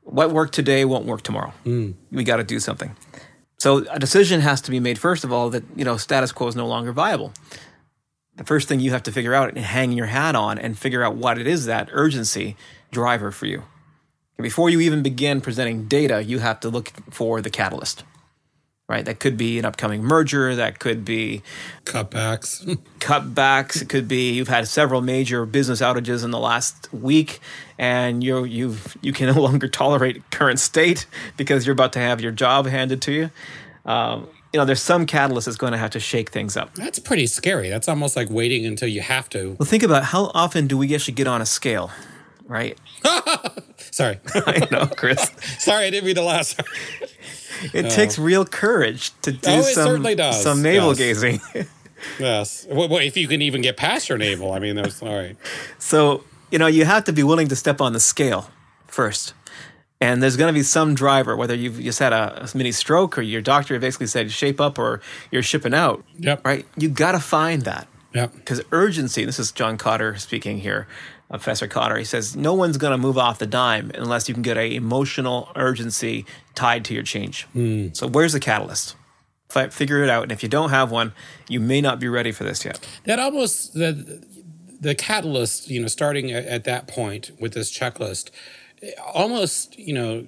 what 0.03 0.31
worked 0.31 0.53
today 0.53 0.85
won't 0.85 1.05
work 1.05 1.21
tomorrow. 1.21 1.53
Mm. 1.65 1.95
We 2.11 2.23
got 2.23 2.37
to 2.37 2.43
do 2.43 2.59
something. 2.59 2.95
So 3.57 3.85
a 3.89 3.99
decision 3.99 4.41
has 4.41 4.61
to 4.61 4.71
be 4.71 4.79
made 4.79 4.97
first 4.97 5.23
of 5.23 5.31
all 5.31 5.51
that 5.51 5.63
you 5.75 5.85
know 5.85 5.97
status 5.97 6.31
quo 6.31 6.47
is 6.47 6.55
no 6.55 6.67
longer 6.67 6.91
viable. 6.91 7.31
The 8.35 8.43
first 8.43 8.67
thing 8.67 8.79
you 8.79 8.91
have 8.91 9.03
to 9.03 9.11
figure 9.11 9.35
out 9.35 9.49
and 9.49 9.59
hang 9.59 9.91
your 9.91 10.07
hat 10.07 10.35
on 10.35 10.57
and 10.57 10.77
figure 10.77 11.03
out 11.03 11.15
what 11.15 11.37
it 11.37 11.45
is 11.45 11.65
that 11.65 11.89
urgency 11.91 12.55
driver 12.91 13.29
for 13.29 13.45
you. 13.45 13.63
And 14.37 14.43
before 14.43 14.69
you 14.71 14.79
even 14.79 15.03
begin 15.03 15.41
presenting 15.41 15.87
data, 15.87 16.23
you 16.23 16.39
have 16.39 16.59
to 16.61 16.69
look 16.69 16.91
for 17.11 17.41
the 17.41 17.51
catalyst 17.51 18.03
right? 18.91 19.05
That 19.05 19.19
could 19.19 19.37
be 19.37 19.57
an 19.57 19.63
upcoming 19.63 20.03
merger. 20.03 20.53
That 20.53 20.79
could 20.79 21.05
be 21.05 21.41
cutbacks. 21.85 22.77
cutbacks. 22.99 23.81
It 23.81 23.89
could 23.89 24.07
be 24.07 24.33
you've 24.33 24.49
had 24.49 24.67
several 24.67 25.01
major 25.01 25.45
business 25.45 25.81
outages 25.81 26.25
in 26.25 26.31
the 26.31 26.39
last 26.39 26.93
week, 26.93 27.39
and 27.79 28.21
you 28.23 28.43
you 28.43 28.75
you 29.01 29.13
can 29.13 29.27
no 29.33 29.41
longer 29.41 29.67
tolerate 29.69 30.29
current 30.29 30.59
state 30.59 31.07
because 31.37 31.65
you're 31.65 31.73
about 31.73 31.93
to 31.93 31.99
have 31.99 32.19
your 32.19 32.33
job 32.33 32.67
handed 32.67 33.01
to 33.03 33.11
you. 33.13 33.31
Um, 33.85 34.27
you 34.53 34.59
know, 34.59 34.65
there's 34.65 34.81
some 34.81 35.05
catalyst 35.05 35.45
that's 35.45 35.57
going 35.57 35.71
to 35.71 35.77
have 35.77 35.91
to 35.91 35.99
shake 36.01 36.29
things 36.29 36.57
up. 36.57 36.73
That's 36.75 36.99
pretty 36.99 37.25
scary. 37.27 37.69
That's 37.69 37.87
almost 37.87 38.17
like 38.17 38.29
waiting 38.29 38.65
until 38.65 38.89
you 38.89 38.99
have 38.99 39.29
to. 39.29 39.55
Well, 39.57 39.65
think 39.65 39.81
about 39.81 40.03
how 40.03 40.29
often 40.33 40.67
do 40.67 40.77
we 40.77 40.93
actually 40.93 41.13
get 41.13 41.25
on 41.27 41.41
a 41.41 41.45
scale, 41.45 41.89
right? 42.47 42.77
Sorry. 43.77 44.19
I 44.35 44.67
know, 44.69 44.87
Chris. 44.87 45.31
Sorry, 45.57 45.85
I 45.85 45.89
didn't 45.89 46.05
mean 46.05 46.15
to 46.15 46.23
laugh. 46.23 46.55
it 47.73 47.89
takes 47.89 48.19
oh. 48.19 48.23
real 48.23 48.45
courage 48.45 49.11
to 49.21 49.31
do 49.31 49.49
oh, 49.49 49.61
some, 49.61 50.03
some 50.33 50.61
navel 50.61 50.89
yes. 50.89 50.97
gazing. 50.97 51.41
yes. 52.19 52.67
Well, 52.69 52.97
if 52.97 53.17
you 53.17 53.27
can 53.27 53.41
even 53.41 53.61
get 53.61 53.77
past 53.77 54.09
your 54.09 54.17
navel, 54.17 54.53
I 54.53 54.59
mean, 54.59 54.75
that's 54.75 55.01
all 55.01 55.15
right. 55.15 55.35
So, 55.79 56.23
you 56.51 56.59
know, 56.59 56.67
you 56.67 56.85
have 56.85 57.03
to 57.05 57.13
be 57.13 57.23
willing 57.23 57.47
to 57.49 57.55
step 57.55 57.81
on 57.81 57.93
the 57.93 57.99
scale 57.99 58.49
first. 58.87 59.33
And 59.99 60.21
there's 60.23 60.35
going 60.35 60.51
to 60.51 60.57
be 60.57 60.63
some 60.63 60.95
driver, 60.95 61.37
whether 61.37 61.53
you've 61.53 61.79
just 61.79 61.99
had 61.99 62.11
a, 62.11 62.49
a 62.51 62.57
mini 62.57 62.71
stroke 62.71 63.19
or 63.19 63.21
your 63.21 63.41
doctor 63.41 63.79
basically 63.79 64.07
said 64.07 64.31
shape 64.31 64.59
up 64.59 64.79
or 64.79 64.99
you're 65.29 65.43
shipping 65.43 65.75
out. 65.75 66.03
Yep. 66.17 66.43
Right? 66.43 66.65
You 66.75 66.89
got 66.89 67.11
to 67.11 67.19
find 67.19 67.61
that. 67.63 67.87
Yep. 68.13 68.33
Because 68.35 68.61
urgency, 68.71 69.25
this 69.25 69.37
is 69.37 69.51
John 69.51 69.77
Kotter 69.77 70.19
speaking 70.19 70.59
here. 70.59 70.87
Professor 71.31 71.67
Kotter. 71.67 71.97
He 71.97 72.03
says 72.03 72.35
no 72.35 72.53
one's 72.53 72.77
going 72.77 72.91
to 72.91 72.97
move 72.97 73.17
off 73.17 73.39
the 73.39 73.47
dime 73.47 73.91
unless 73.95 74.27
you 74.27 74.33
can 74.33 74.43
get 74.43 74.57
a 74.57 74.75
emotional 74.75 75.49
urgency 75.55 76.25
tied 76.55 76.85
to 76.85 76.93
your 76.93 77.03
change. 77.03 77.47
Mm. 77.55 77.95
So 77.95 78.07
where's 78.07 78.33
the 78.33 78.39
catalyst? 78.39 78.95
Figure 79.49 80.01
it 80.01 80.09
out, 80.09 80.23
and 80.23 80.31
if 80.31 80.43
you 80.43 80.47
don't 80.47 80.69
have 80.69 80.91
one, 80.91 81.11
you 81.49 81.59
may 81.59 81.81
not 81.81 81.99
be 81.99 82.07
ready 82.07 82.31
for 82.31 82.45
this 82.45 82.63
yet. 82.63 82.79
That 83.03 83.19
almost 83.19 83.73
the 83.73 84.25
the 84.79 84.95
catalyst, 84.95 85.69
you 85.69 85.81
know, 85.81 85.87
starting 85.87 86.31
at, 86.31 86.45
at 86.45 86.63
that 86.63 86.87
point 86.87 87.31
with 87.37 87.53
this 87.53 87.69
checklist, 87.69 88.31
almost 89.13 89.77
you 89.77 89.93
know 89.93 90.25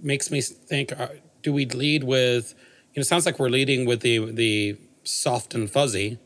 makes 0.00 0.28
me 0.28 0.40
think: 0.40 0.90
uh, 0.98 1.08
Do 1.42 1.52
we 1.52 1.66
lead 1.66 2.02
with? 2.02 2.54
You 2.92 2.98
know, 2.98 3.02
it 3.02 3.06
sounds 3.06 3.26
like 3.26 3.38
we're 3.38 3.48
leading 3.48 3.86
with 3.86 4.00
the 4.00 4.32
the 4.32 4.76
soft 5.04 5.54
and 5.54 5.70
fuzzy, 5.70 6.18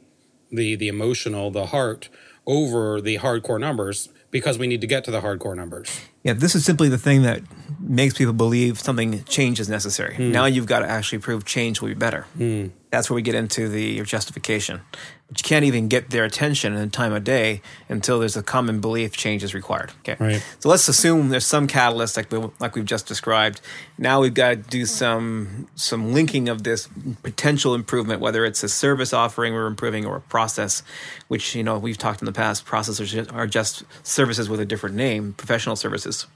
the 0.50 0.74
the 0.74 0.88
emotional, 0.88 1.50
the 1.50 1.66
heart 1.66 2.08
over 2.48 3.00
the 3.00 3.18
hardcore 3.18 3.60
numbers 3.60 4.08
because 4.30 4.58
we 4.58 4.66
need 4.66 4.80
to 4.80 4.86
get 4.86 5.04
to 5.04 5.10
the 5.10 5.20
hardcore 5.20 5.56
numbers. 5.56 6.00
Yeah, 6.22 6.32
this 6.34 6.54
is 6.54 6.64
simply 6.64 6.88
the 6.88 6.98
thing 6.98 7.22
that 7.22 7.42
makes 7.80 8.14
people 8.14 8.32
believe 8.32 8.78
something 8.78 9.24
change 9.24 9.60
is 9.60 9.68
necessary. 9.68 10.16
Hmm. 10.16 10.32
Now 10.32 10.46
you've 10.46 10.66
got 10.66 10.80
to 10.80 10.88
actually 10.88 11.20
prove 11.20 11.44
change 11.44 11.80
will 11.80 11.88
be 11.88 11.94
better. 11.94 12.22
Hmm. 12.36 12.66
That's 12.90 13.10
where 13.10 13.16
we 13.16 13.22
get 13.22 13.34
into 13.34 13.68
the 13.68 14.00
justification. 14.02 14.80
But 15.28 15.38
you 15.38 15.44
can't 15.44 15.66
even 15.66 15.88
get 15.88 16.08
their 16.08 16.24
attention 16.24 16.72
in 16.72 16.78
a 16.78 16.86
time 16.86 17.12
of 17.12 17.22
day 17.22 17.60
until 17.90 18.18
there's 18.18 18.36
a 18.36 18.42
common 18.42 18.80
belief 18.80 19.14
change 19.14 19.44
is 19.44 19.52
required. 19.52 19.92
Okay. 20.00 20.16
Right. 20.18 20.42
So 20.58 20.70
let's 20.70 20.88
assume 20.88 21.28
there's 21.28 21.46
some 21.46 21.66
catalyst 21.66 22.16
like 22.16 22.32
we, 22.32 22.38
like 22.58 22.74
we've 22.74 22.86
just 22.86 23.06
described. 23.06 23.60
Now 23.98 24.22
we've 24.22 24.32
got 24.32 24.48
to 24.48 24.56
do 24.56 24.86
some 24.86 25.68
some 25.74 26.14
linking 26.14 26.48
of 26.48 26.62
this 26.62 26.88
potential 27.22 27.74
improvement, 27.74 28.22
whether 28.22 28.46
it's 28.46 28.62
a 28.62 28.70
service 28.70 29.12
offering 29.12 29.52
we're 29.52 29.66
improving 29.66 30.06
or 30.06 30.16
a 30.16 30.22
process, 30.22 30.82
which 31.28 31.54
you 31.54 31.62
know 31.62 31.78
we've 31.78 31.98
talked 31.98 32.22
in 32.22 32.26
the 32.26 32.32
past. 32.32 32.64
Processes 32.64 33.28
are 33.28 33.46
just 33.46 33.82
services 34.20 34.46
with 34.48 34.60
a 34.60 34.66
different 34.66 34.96
name, 34.96 35.32
professional 35.32 35.76
services 35.76 36.26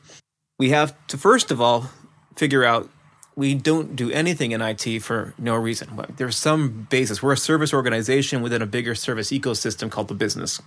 we 0.62 0.70
have 0.70 0.94
to 1.08 1.18
first 1.18 1.50
of 1.50 1.60
all 1.60 1.90
figure 2.36 2.64
out 2.64 2.88
we 3.34 3.52
don't 3.54 3.96
do 3.96 4.12
anything 4.12 4.52
in 4.52 4.60
IT 4.60 5.00
for 5.00 5.34
no 5.38 5.56
reason. 5.56 5.88
There's 6.18 6.36
some 6.36 6.86
basis. 6.88 7.22
We're 7.22 7.32
a 7.32 7.36
service 7.36 7.72
organization 7.72 8.42
within 8.42 8.62
a 8.62 8.66
bigger 8.66 8.94
service 8.94 9.30
ecosystem 9.30 9.90
called 9.90 10.08
the 10.08 10.14
business. 10.14 10.60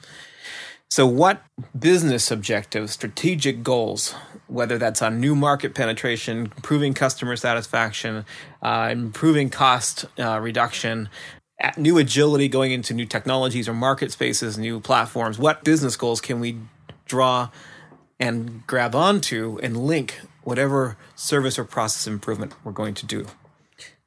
So, 0.89 1.05
what 1.05 1.43
business 1.77 2.31
objectives, 2.31 2.91
strategic 2.91 3.63
goals, 3.63 4.15
whether 4.48 4.77
that's 4.77 5.01
on 5.01 5.22
new 5.22 5.36
market 5.36 5.75
penetration, 5.75 6.51
improving 6.57 6.93
customer 6.93 7.36
satisfaction, 7.36 8.25
uh, 8.62 8.89
improving 8.91 9.50
cost 9.50 10.05
uh, 10.19 10.39
reduction, 10.39 11.07
new 11.77 11.98
agility 11.98 12.48
going 12.48 12.72
into 12.72 12.93
new 12.93 13.05
technologies 13.05 13.69
or 13.69 13.74
market 13.74 14.12
spaces, 14.12 14.57
new 14.57 14.79
platforms, 14.79 15.39
what 15.39 15.63
business 15.63 15.95
goals 15.95 16.19
can 16.19 16.39
we 16.39 16.57
draw 17.05 17.50
and 18.19 18.65
grab 18.67 18.95
onto 18.95 19.59
and 19.62 19.77
link 19.77 20.21
whatever 20.43 20.97
service 21.15 21.57
or 21.59 21.63
process 21.63 22.07
improvement 22.07 22.53
we're 22.63 22.71
going 22.71 22.93
to 22.93 23.05
do. 23.05 23.25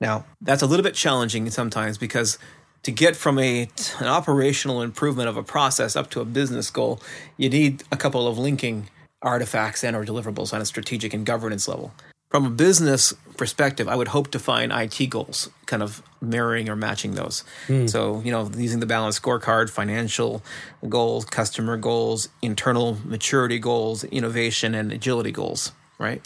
Now, 0.00 0.24
that's 0.40 0.62
a 0.62 0.66
little 0.66 0.84
bit 0.84 0.94
challenging 0.94 1.50
sometimes 1.50 1.98
because 1.98 2.38
to 2.84 2.92
get 2.92 3.16
from 3.16 3.38
a 3.38 3.68
an 3.98 4.06
operational 4.06 4.82
improvement 4.82 5.28
of 5.28 5.36
a 5.36 5.42
process 5.42 5.96
up 5.96 6.10
to 6.10 6.20
a 6.20 6.24
business 6.24 6.70
goal, 6.70 7.00
you 7.36 7.48
need 7.48 7.82
a 7.90 7.96
couple 7.96 8.26
of 8.26 8.38
linking 8.38 8.88
artifacts 9.20 9.82
and 9.82 9.96
or 9.96 10.04
deliverables 10.04 10.52
on 10.54 10.60
a 10.60 10.64
strategic 10.64 11.12
and 11.12 11.26
governance 11.26 11.66
level. 11.66 11.92
From 12.28 12.44
a 12.44 12.50
business 12.50 13.14
perspective, 13.36 13.88
I 13.88 13.96
would 13.96 14.08
hope 14.08 14.30
to 14.32 14.38
find 14.38 14.70
IT 14.72 15.08
goals 15.08 15.48
kind 15.66 15.82
of 15.82 16.02
mirroring 16.20 16.68
or 16.68 16.76
matching 16.76 17.14
those. 17.14 17.44
Hmm. 17.66 17.86
So, 17.86 18.20
you 18.20 18.30
know, 18.30 18.50
using 18.54 18.80
the 18.80 18.86
balanced 18.86 19.22
scorecard, 19.22 19.70
financial 19.70 20.42
goals, 20.88 21.24
customer 21.24 21.76
goals, 21.76 22.28
internal 22.42 22.98
maturity 23.04 23.58
goals, 23.58 24.04
innovation 24.04 24.74
and 24.74 24.92
agility 24.92 25.32
goals, 25.32 25.72
right? 25.98 26.22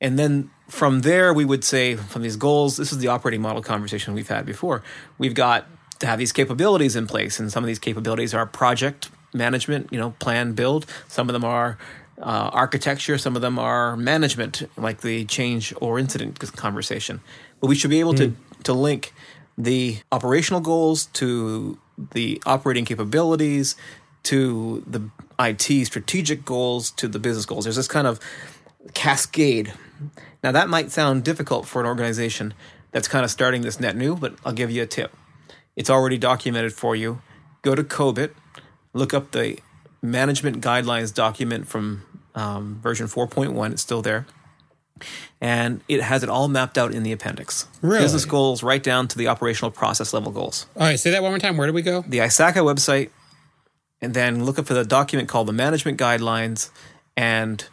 And 0.00 0.18
then 0.18 0.50
from 0.68 1.02
there, 1.02 1.32
we 1.32 1.44
would 1.44 1.64
say 1.64 1.96
from 1.96 2.22
these 2.22 2.36
goals, 2.36 2.76
this 2.76 2.92
is 2.92 2.98
the 2.98 3.08
operating 3.08 3.40
model 3.40 3.62
conversation 3.62 4.14
we've 4.14 4.28
had 4.28 4.46
before. 4.46 4.82
We've 5.18 5.34
got 5.34 5.66
to 6.00 6.06
have 6.06 6.18
these 6.18 6.32
capabilities 6.32 6.94
in 6.94 7.06
place, 7.06 7.40
and 7.40 7.50
some 7.50 7.64
of 7.64 7.68
these 7.68 7.78
capabilities 7.78 8.34
are 8.34 8.46
project 8.46 9.10
management, 9.32 9.88
you 9.90 9.98
know, 9.98 10.10
plan, 10.18 10.52
build. 10.52 10.86
Some 11.08 11.28
of 11.28 11.32
them 11.32 11.44
are 11.44 11.78
uh, 12.20 12.50
architecture. 12.52 13.18
Some 13.18 13.36
of 13.36 13.42
them 13.42 13.58
are 13.58 13.96
management, 13.96 14.68
like 14.76 15.00
the 15.00 15.24
change 15.24 15.72
or 15.80 15.98
incident 15.98 16.38
conversation. 16.56 17.20
But 17.60 17.68
we 17.68 17.74
should 17.74 17.90
be 17.90 18.00
able 18.00 18.14
to 18.14 18.34
to 18.64 18.72
link 18.72 19.12
the 19.56 19.98
operational 20.12 20.60
goals 20.60 21.06
to 21.06 21.78
the 22.12 22.40
operating 22.46 22.84
capabilities 22.84 23.76
to 24.24 24.82
the 24.86 25.10
IT 25.38 25.86
strategic 25.86 26.44
goals 26.44 26.90
to 26.92 27.08
the 27.08 27.18
business 27.18 27.46
goals. 27.46 27.64
There's 27.64 27.76
this 27.76 27.88
kind 27.88 28.06
of 28.06 28.20
cascade. 28.94 29.72
Now, 30.42 30.52
that 30.52 30.68
might 30.68 30.90
sound 30.90 31.24
difficult 31.24 31.66
for 31.66 31.80
an 31.80 31.86
organization 31.86 32.54
that's 32.92 33.08
kind 33.08 33.24
of 33.24 33.30
starting 33.30 33.62
this 33.62 33.80
net 33.80 33.96
new, 33.96 34.16
but 34.16 34.34
I'll 34.44 34.52
give 34.52 34.70
you 34.70 34.82
a 34.82 34.86
tip. 34.86 35.16
It's 35.76 35.90
already 35.90 36.18
documented 36.18 36.72
for 36.72 36.96
you. 36.96 37.20
Go 37.62 37.74
to 37.74 37.82
COBIT, 37.82 38.32
look 38.92 39.14
up 39.14 39.30
the 39.32 39.58
management 40.02 40.60
guidelines 40.60 41.12
document 41.12 41.66
from 41.66 42.04
um, 42.38 42.78
version 42.82 43.06
4.1. 43.06 43.72
It's 43.72 43.82
still 43.82 44.02
there. 44.02 44.26
And 45.40 45.80
it 45.88 46.02
has 46.02 46.22
it 46.22 46.28
all 46.28 46.48
mapped 46.48 46.76
out 46.76 46.92
in 46.92 47.02
the 47.04 47.12
appendix. 47.12 47.68
Really? 47.82 48.02
Business 48.02 48.24
goals 48.24 48.62
right 48.62 48.82
down 48.82 49.06
to 49.08 49.18
the 49.18 49.28
operational 49.28 49.70
process 49.70 50.12
level 50.12 50.32
goals 50.32 50.66
All 50.76 50.82
right, 50.82 50.98
say 50.98 51.10
that 51.12 51.22
one 51.22 51.30
more 51.30 51.38
time. 51.38 51.56
Where 51.56 51.66
do 51.68 51.72
we 51.72 51.82
go? 51.82 52.02
the 52.02 52.18
ISACA 52.18 52.54
website 52.64 53.10
and 54.00 54.14
then 54.14 54.44
look 54.44 54.58
up 54.58 54.66
for 54.66 54.74
the 54.74 54.84
document 54.84 55.28
called 55.28 55.46
the 55.48 55.52
Management 55.52 55.98
Guidelines. 55.98 56.70
And 57.16 57.64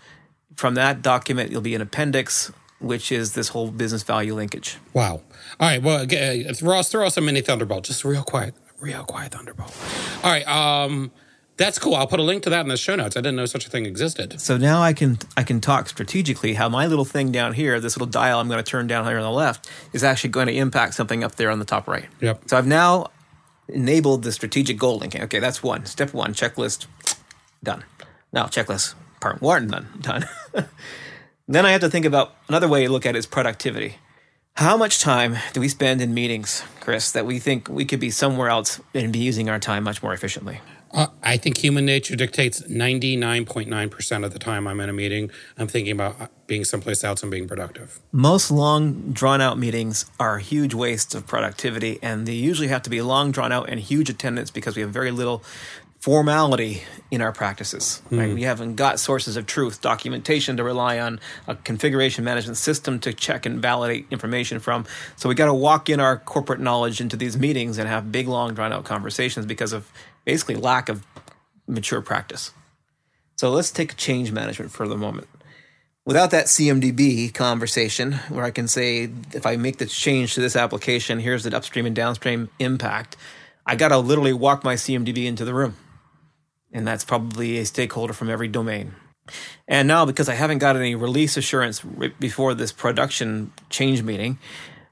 from 0.55 0.75
that 0.75 1.01
document, 1.01 1.51
you'll 1.51 1.61
be 1.61 1.75
an 1.75 1.81
appendix, 1.81 2.51
which 2.79 3.11
is 3.11 3.33
this 3.33 3.49
whole 3.49 3.71
business 3.71 4.03
value 4.03 4.35
linkage. 4.35 4.77
Wow. 4.93 5.21
All 5.59 5.67
right. 5.69 5.81
Well, 5.81 6.03
uh, 6.03 6.53
throw 6.53 6.79
us, 6.79 6.89
throw 6.89 7.05
us 7.07 7.17
a 7.17 7.21
mini 7.21 7.41
Thunderbolt. 7.41 7.85
Just 7.85 8.03
real 8.05 8.23
quiet, 8.23 8.53
real 8.79 9.03
quiet 9.03 9.31
Thunderbolt. 9.33 9.75
All 10.23 10.31
right. 10.31 10.47
Um, 10.47 11.11
that's 11.57 11.79
cool. 11.79 11.95
I'll 11.95 12.07
put 12.07 12.19
a 12.19 12.23
link 12.23 12.43
to 12.43 12.49
that 12.49 12.61
in 12.61 12.67
the 12.67 12.77
show 12.77 12.95
notes. 12.95 13.15
I 13.15 13.21
didn't 13.21 13.37
know 13.37 13.45
such 13.45 13.65
a 13.65 13.69
thing 13.69 13.85
existed. 13.85 14.41
So 14.41 14.57
now 14.57 14.81
I 14.81 14.93
can 14.93 15.17
I 15.37 15.43
can 15.43 15.61
talk 15.61 15.87
strategically 15.87 16.55
how 16.55 16.67
my 16.67 16.85
little 16.85 17.05
thing 17.05 17.31
down 17.31 17.53
here, 17.53 17.79
this 17.79 17.95
little 17.95 18.07
dial 18.07 18.39
I'm 18.39 18.47
going 18.47 18.63
to 18.63 18.69
turn 18.69 18.87
down 18.87 19.05
here 19.05 19.17
on 19.17 19.23
the 19.23 19.31
left, 19.31 19.69
is 19.93 20.03
actually 20.03 20.31
going 20.31 20.47
to 20.47 20.53
impact 20.53 20.95
something 20.95 21.23
up 21.23 21.35
there 21.35 21.49
on 21.49 21.59
the 21.59 21.65
top 21.65 21.87
right. 21.87 22.07
Yep. 22.19 22.43
So 22.47 22.57
I've 22.57 22.67
now 22.67 23.07
enabled 23.69 24.23
the 24.23 24.31
strategic 24.31 24.77
goal 24.77 24.97
linking. 24.97 25.21
Okay, 25.23 25.39
that's 25.39 25.63
one. 25.63 25.85
Step 25.85 26.13
one, 26.13 26.33
checklist, 26.33 26.87
done. 27.63 27.85
Now 28.33 28.45
checklist 28.45 28.95
part 29.21 29.41
one 29.41 29.67
done. 29.67 29.87
Done. 30.01 30.27
then 31.47 31.65
I 31.65 31.71
have 31.71 31.81
to 31.81 31.89
think 31.89 32.05
about 32.05 32.35
another 32.49 32.67
way 32.67 32.85
to 32.85 32.91
look 32.91 33.05
at 33.05 33.15
it 33.15 33.19
is 33.19 33.25
productivity. 33.25 33.95
How 34.55 34.77
much 34.77 34.99
time 34.99 35.35
do 35.53 35.59
we 35.59 35.67
spend 35.67 36.01
in 36.01 36.13
meetings, 36.13 36.63
Chris, 36.79 37.11
that 37.11 37.25
we 37.25 37.39
think 37.39 37.67
we 37.67 37.83
could 37.83 37.99
be 37.99 38.09
somewhere 38.09 38.47
else 38.47 38.79
and 38.93 39.11
be 39.11 39.19
using 39.19 39.49
our 39.49 39.59
time 39.59 39.83
much 39.83 40.01
more 40.01 40.13
efficiently? 40.13 40.61
Uh, 40.95 41.07
I 41.21 41.35
think 41.35 41.57
human 41.57 41.85
nature 41.85 42.15
dictates 42.15 42.61
99.9% 42.61 44.25
of 44.25 44.31
the 44.31 44.39
time 44.39 44.65
I'm 44.65 44.79
in 44.79 44.89
a 44.89 44.93
meeting, 44.93 45.29
I'm 45.57 45.67
thinking 45.67 45.91
about 45.91 46.21
uh, 46.21 46.27
being 46.47 46.63
someplace 46.63 47.03
else 47.03 47.21
and 47.21 47.29
being 47.29 47.49
productive. 47.49 47.99
Most 48.13 48.49
long, 48.49 49.11
drawn 49.11 49.41
out 49.41 49.59
meetings 49.59 50.05
are 50.21 50.37
huge 50.39 50.73
wastes 50.73 51.13
of 51.13 51.27
productivity, 51.27 51.99
and 52.01 52.25
they 52.25 52.33
usually 52.33 52.69
have 52.69 52.81
to 52.83 52.89
be 52.89 53.01
long, 53.01 53.33
drawn 53.33 53.51
out, 53.51 53.69
and 53.69 53.77
huge 53.77 54.09
attendance 54.09 54.51
because 54.51 54.77
we 54.77 54.81
have 54.83 54.91
very 54.91 55.11
little 55.11 55.43
formality 55.99 56.83
in 57.11 57.19
our 57.19 57.31
practices. 57.31 58.01
Right? 58.11 58.33
We 58.33 58.43
haven't 58.43 58.75
got 58.75 58.99
sources 58.99 59.35
of 59.35 59.47
truth, 59.47 59.81
documentation 59.81 60.55
to 60.57 60.63
rely 60.63 60.99
on, 60.99 61.19
a 61.47 61.55
configuration 61.55 62.23
management 62.23 62.57
system 62.57 62.99
to 62.99 63.11
check 63.11 63.45
and 63.45 63.59
validate 63.59 64.05
information 64.11 64.59
from. 64.59 64.85
So 65.17 65.27
we 65.27 65.35
got 65.35 65.47
to 65.47 65.53
walk 65.53 65.89
in 65.89 65.99
our 65.99 66.17
corporate 66.17 66.59
knowledge 66.59 67.01
into 67.01 67.17
these 67.17 67.35
meetings 67.37 67.79
and 67.79 67.89
have 67.89 68.11
big, 68.11 68.27
long, 68.27 68.53
drawn 68.53 68.71
out 68.71 68.85
conversations 68.85 69.45
because 69.45 69.73
of 69.73 69.91
basically 70.25 70.55
lack 70.55 70.89
of 70.89 71.05
mature 71.67 72.01
practice. 72.01 72.51
So 73.37 73.51
let's 73.51 73.71
take 73.71 73.95
change 73.97 74.31
management 74.31 74.71
for 74.71 74.87
the 74.87 74.97
moment 74.97 75.27
without 76.05 76.31
that 76.31 76.45
CMDB 76.45 77.33
conversation, 77.33 78.13
where 78.29 78.45
I 78.45 78.51
can 78.51 78.67
say, 78.67 79.09
if 79.33 79.45
I 79.45 79.57
make 79.57 79.77
this 79.77 79.93
change 79.93 80.35
to 80.35 80.41
this 80.41 80.55
application, 80.55 81.19
here's 81.19 81.43
the 81.43 81.55
upstream 81.55 81.85
and 81.85 81.95
downstream 81.95 82.49
impact, 82.59 83.17
I 83.65 83.75
got 83.75 83.89
to 83.89 83.97
literally 83.97 84.33
walk 84.33 84.63
my 84.63 84.75
CMDB 84.75 85.25
into 85.25 85.43
the 85.43 85.53
room. 85.53 85.75
And 86.71 86.87
that's 86.87 87.03
probably 87.03 87.57
a 87.57 87.65
stakeholder 87.65 88.13
from 88.13 88.29
every 88.29 88.47
domain. 88.47 88.93
And 89.67 89.87
now, 89.87 90.05
because 90.05 90.29
I 90.29 90.35
haven't 90.35 90.59
got 90.59 90.75
any 90.75 90.93
release 90.93 91.35
assurance 91.35 91.81
before 92.19 92.53
this 92.53 92.71
production 92.71 93.51
change 93.69 94.03
meeting, 94.03 94.37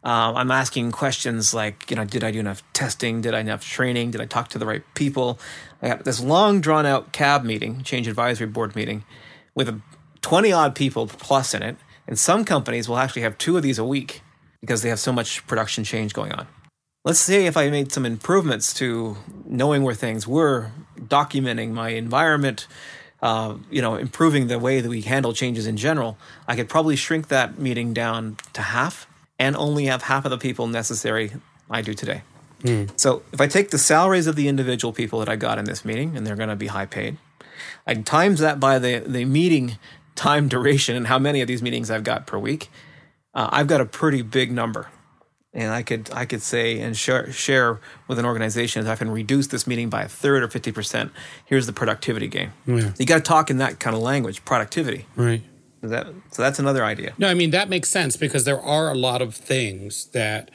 uh, 0.06 0.34
I'm 0.36 0.52
asking 0.52 0.92
questions 0.92 1.54
like, 1.54 1.90
you 1.90 1.96
know, 1.96 2.04
did 2.04 2.24
I 2.24 2.32
do 2.32 2.40
enough 2.40 2.62
testing? 2.74 3.22
Did 3.22 3.34
I 3.34 3.40
enough 3.40 3.66
training? 3.66 4.12
Did 4.12 4.20
I 4.20 4.26
talk 4.26 4.50
to 4.50 4.58
the 4.58 4.66
right 4.66 4.84
people? 4.96 5.40
I 5.82 5.88
got 5.88 6.04
this 6.04 6.20
long 6.22 6.60
drawn 6.60 6.86
out 6.86 7.14
CAB 7.14 7.46
meeting, 7.46 7.84
change 7.84 8.08
advisory 8.10 8.48
board 8.48 8.76
meeting, 8.76 9.06
with 9.56 9.70
a 9.70 9.80
20 10.22 10.52
odd 10.52 10.76
people 10.76 11.08
plus 11.08 11.54
in 11.54 11.64
it. 11.64 11.78
And 12.06 12.20
some 12.20 12.44
companies 12.44 12.90
will 12.90 12.98
actually 12.98 13.22
have 13.22 13.38
two 13.38 13.56
of 13.56 13.64
these 13.64 13.80
a 13.80 13.86
week 13.86 14.22
because 14.60 14.82
they 14.82 14.90
have 14.90 15.00
so 15.00 15.14
much 15.14 15.46
production 15.48 15.86
change 15.86 16.14
going 16.14 16.34
on. 16.34 16.48
Let's 17.06 17.20
say 17.20 17.46
if 17.46 17.56
I 17.56 17.70
made 17.70 17.94
some 17.94 18.06
improvements 18.06 18.74
to 18.76 19.18
knowing 19.46 19.84
where 19.84 19.96
things 19.96 20.28
were, 20.28 20.72
documenting 21.00 21.72
my 21.72 21.90
environment, 21.90 22.68
uh, 23.22 23.56
you 23.72 23.82
know, 23.82 23.96
improving 23.96 24.48
the 24.48 24.60
way 24.60 24.82
that 24.82 24.90
we 24.90 25.02
handle 25.02 25.32
changes 25.32 25.66
in 25.66 25.78
general, 25.78 26.18
I 26.46 26.58
could 26.58 26.68
probably 26.68 26.98
shrink 26.98 27.30
that 27.30 27.58
meeting 27.58 27.94
down 27.94 28.38
to 28.52 28.62
half 28.62 29.08
and 29.40 29.56
only 29.56 29.86
have 29.86 30.04
half 30.04 30.26
of 30.26 30.32
the 30.32 30.38
people 30.38 30.68
necessary 30.68 31.32
I 31.70 31.82
do 31.82 31.94
today. 31.94 32.22
So 32.96 33.24
if 33.34 33.42
I 33.42 33.48
take 33.48 33.72
the 33.72 33.78
salaries 33.78 34.26
of 34.28 34.36
the 34.36 34.48
individual 34.48 34.94
people 34.94 35.20
that 35.20 35.28
I 35.28 35.36
got 35.36 35.58
in 35.58 35.66
this 35.66 35.84
meeting, 35.84 36.16
and 36.16 36.26
they're 36.26 36.38
going 36.38 36.50
to 36.50 36.56
be 36.56 36.68
high 36.68 36.86
paid, 36.86 37.18
I 37.86 37.96
times 37.96 38.40
that 38.40 38.60
by 38.60 38.80
the, 38.80 39.00
the 39.06 39.26
meeting 39.26 39.78
time 40.16 40.48
duration 40.48 40.96
and 40.96 41.08
how 41.08 41.20
many 41.20 41.42
of 41.42 41.48
these 41.48 41.62
meetings 41.62 41.92
I've 41.92 42.04
got 42.06 42.26
per 42.26 42.38
week, 42.38 42.70
uh, 43.34 43.50
I've 43.52 43.68
got 43.68 43.82
a 43.82 43.86
pretty 43.86 44.22
big 44.22 44.52
number. 44.52 44.88
and 45.54 45.72
I 45.72 45.84
could 45.84 46.10
I 46.14 46.26
could 46.26 46.42
say 46.42 46.80
and 46.80 46.98
share 46.98 47.32
share 47.32 47.80
with 48.08 48.20
an 48.20 48.26
organization 48.26 48.82
if 48.84 48.90
I 48.90 48.96
can 48.96 49.12
reduce 49.12 49.48
this 49.48 49.68
meeting 49.68 49.90
by 49.90 50.04
a 50.04 50.08
third 50.08 50.44
or 50.44 50.48
fifty 50.48 50.72
percent. 50.72 51.12
Here's 51.46 51.66
the 51.66 51.74
productivity 51.74 52.28
gain. 52.28 52.52
Yeah. 52.66 52.92
You 52.98 53.06
got 53.06 53.18
to 53.18 53.22
talk 53.24 53.50
in 53.50 53.58
that 53.58 53.80
kind 53.80 53.96
of 53.96 54.02
language, 54.02 54.44
productivity. 54.46 55.06
Right. 55.16 55.42
That 55.90 56.08
so? 56.32 56.42
That's 56.42 56.60
another 56.60 56.84
idea. 56.84 57.14
No, 57.18 57.28
I 57.28 57.34
mean 57.34 57.52
that 57.52 57.70
makes 57.70 57.90
sense 57.90 58.16
because 58.18 58.46
there 58.46 58.60
are 58.62 58.92
a 58.92 58.96
lot 58.96 59.22
of 59.22 59.36
things 59.36 60.06
that 60.08 60.50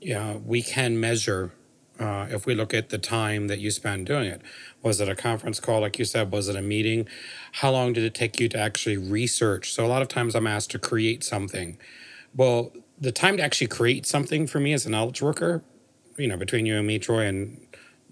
you 0.00 0.14
know, 0.14 0.42
we 0.44 0.62
can 0.62 1.00
measure 1.00 1.52
uh, 1.98 2.28
if 2.30 2.46
we 2.46 2.54
look 2.54 2.72
at 2.72 2.90
the 2.90 2.98
time 2.98 3.48
that 3.48 3.58
you 3.58 3.70
spend 3.70 4.06
doing 4.06 4.26
it. 4.26 4.40
Was 4.82 5.00
it 5.00 5.08
a 5.08 5.16
conference 5.16 5.58
call, 5.58 5.80
like 5.80 5.98
you 5.98 6.04
said? 6.04 6.30
Was 6.30 6.48
it 6.48 6.54
a 6.54 6.62
meeting? 6.62 7.08
How 7.52 7.72
long 7.72 7.92
did 7.92 8.04
it 8.04 8.14
take 8.14 8.38
you 8.38 8.48
to 8.50 8.58
actually 8.58 8.96
research? 8.96 9.72
So 9.72 9.84
a 9.84 9.88
lot 9.88 10.02
of 10.02 10.08
times 10.08 10.34
I'm 10.36 10.46
asked 10.46 10.70
to 10.72 10.78
create 10.78 11.24
something. 11.24 11.76
Well, 12.36 12.72
the 13.00 13.10
time 13.10 13.36
to 13.38 13.42
actually 13.42 13.66
create 13.66 14.06
something 14.06 14.46
for 14.46 14.60
me 14.60 14.72
as 14.72 14.86
a 14.86 14.90
knowledge 14.90 15.20
worker, 15.20 15.62
you 16.16 16.28
know, 16.28 16.36
between 16.36 16.66
you 16.66 16.76
and 16.76 16.86
me, 16.86 16.98
Troy, 16.98 17.26
and 17.26 17.60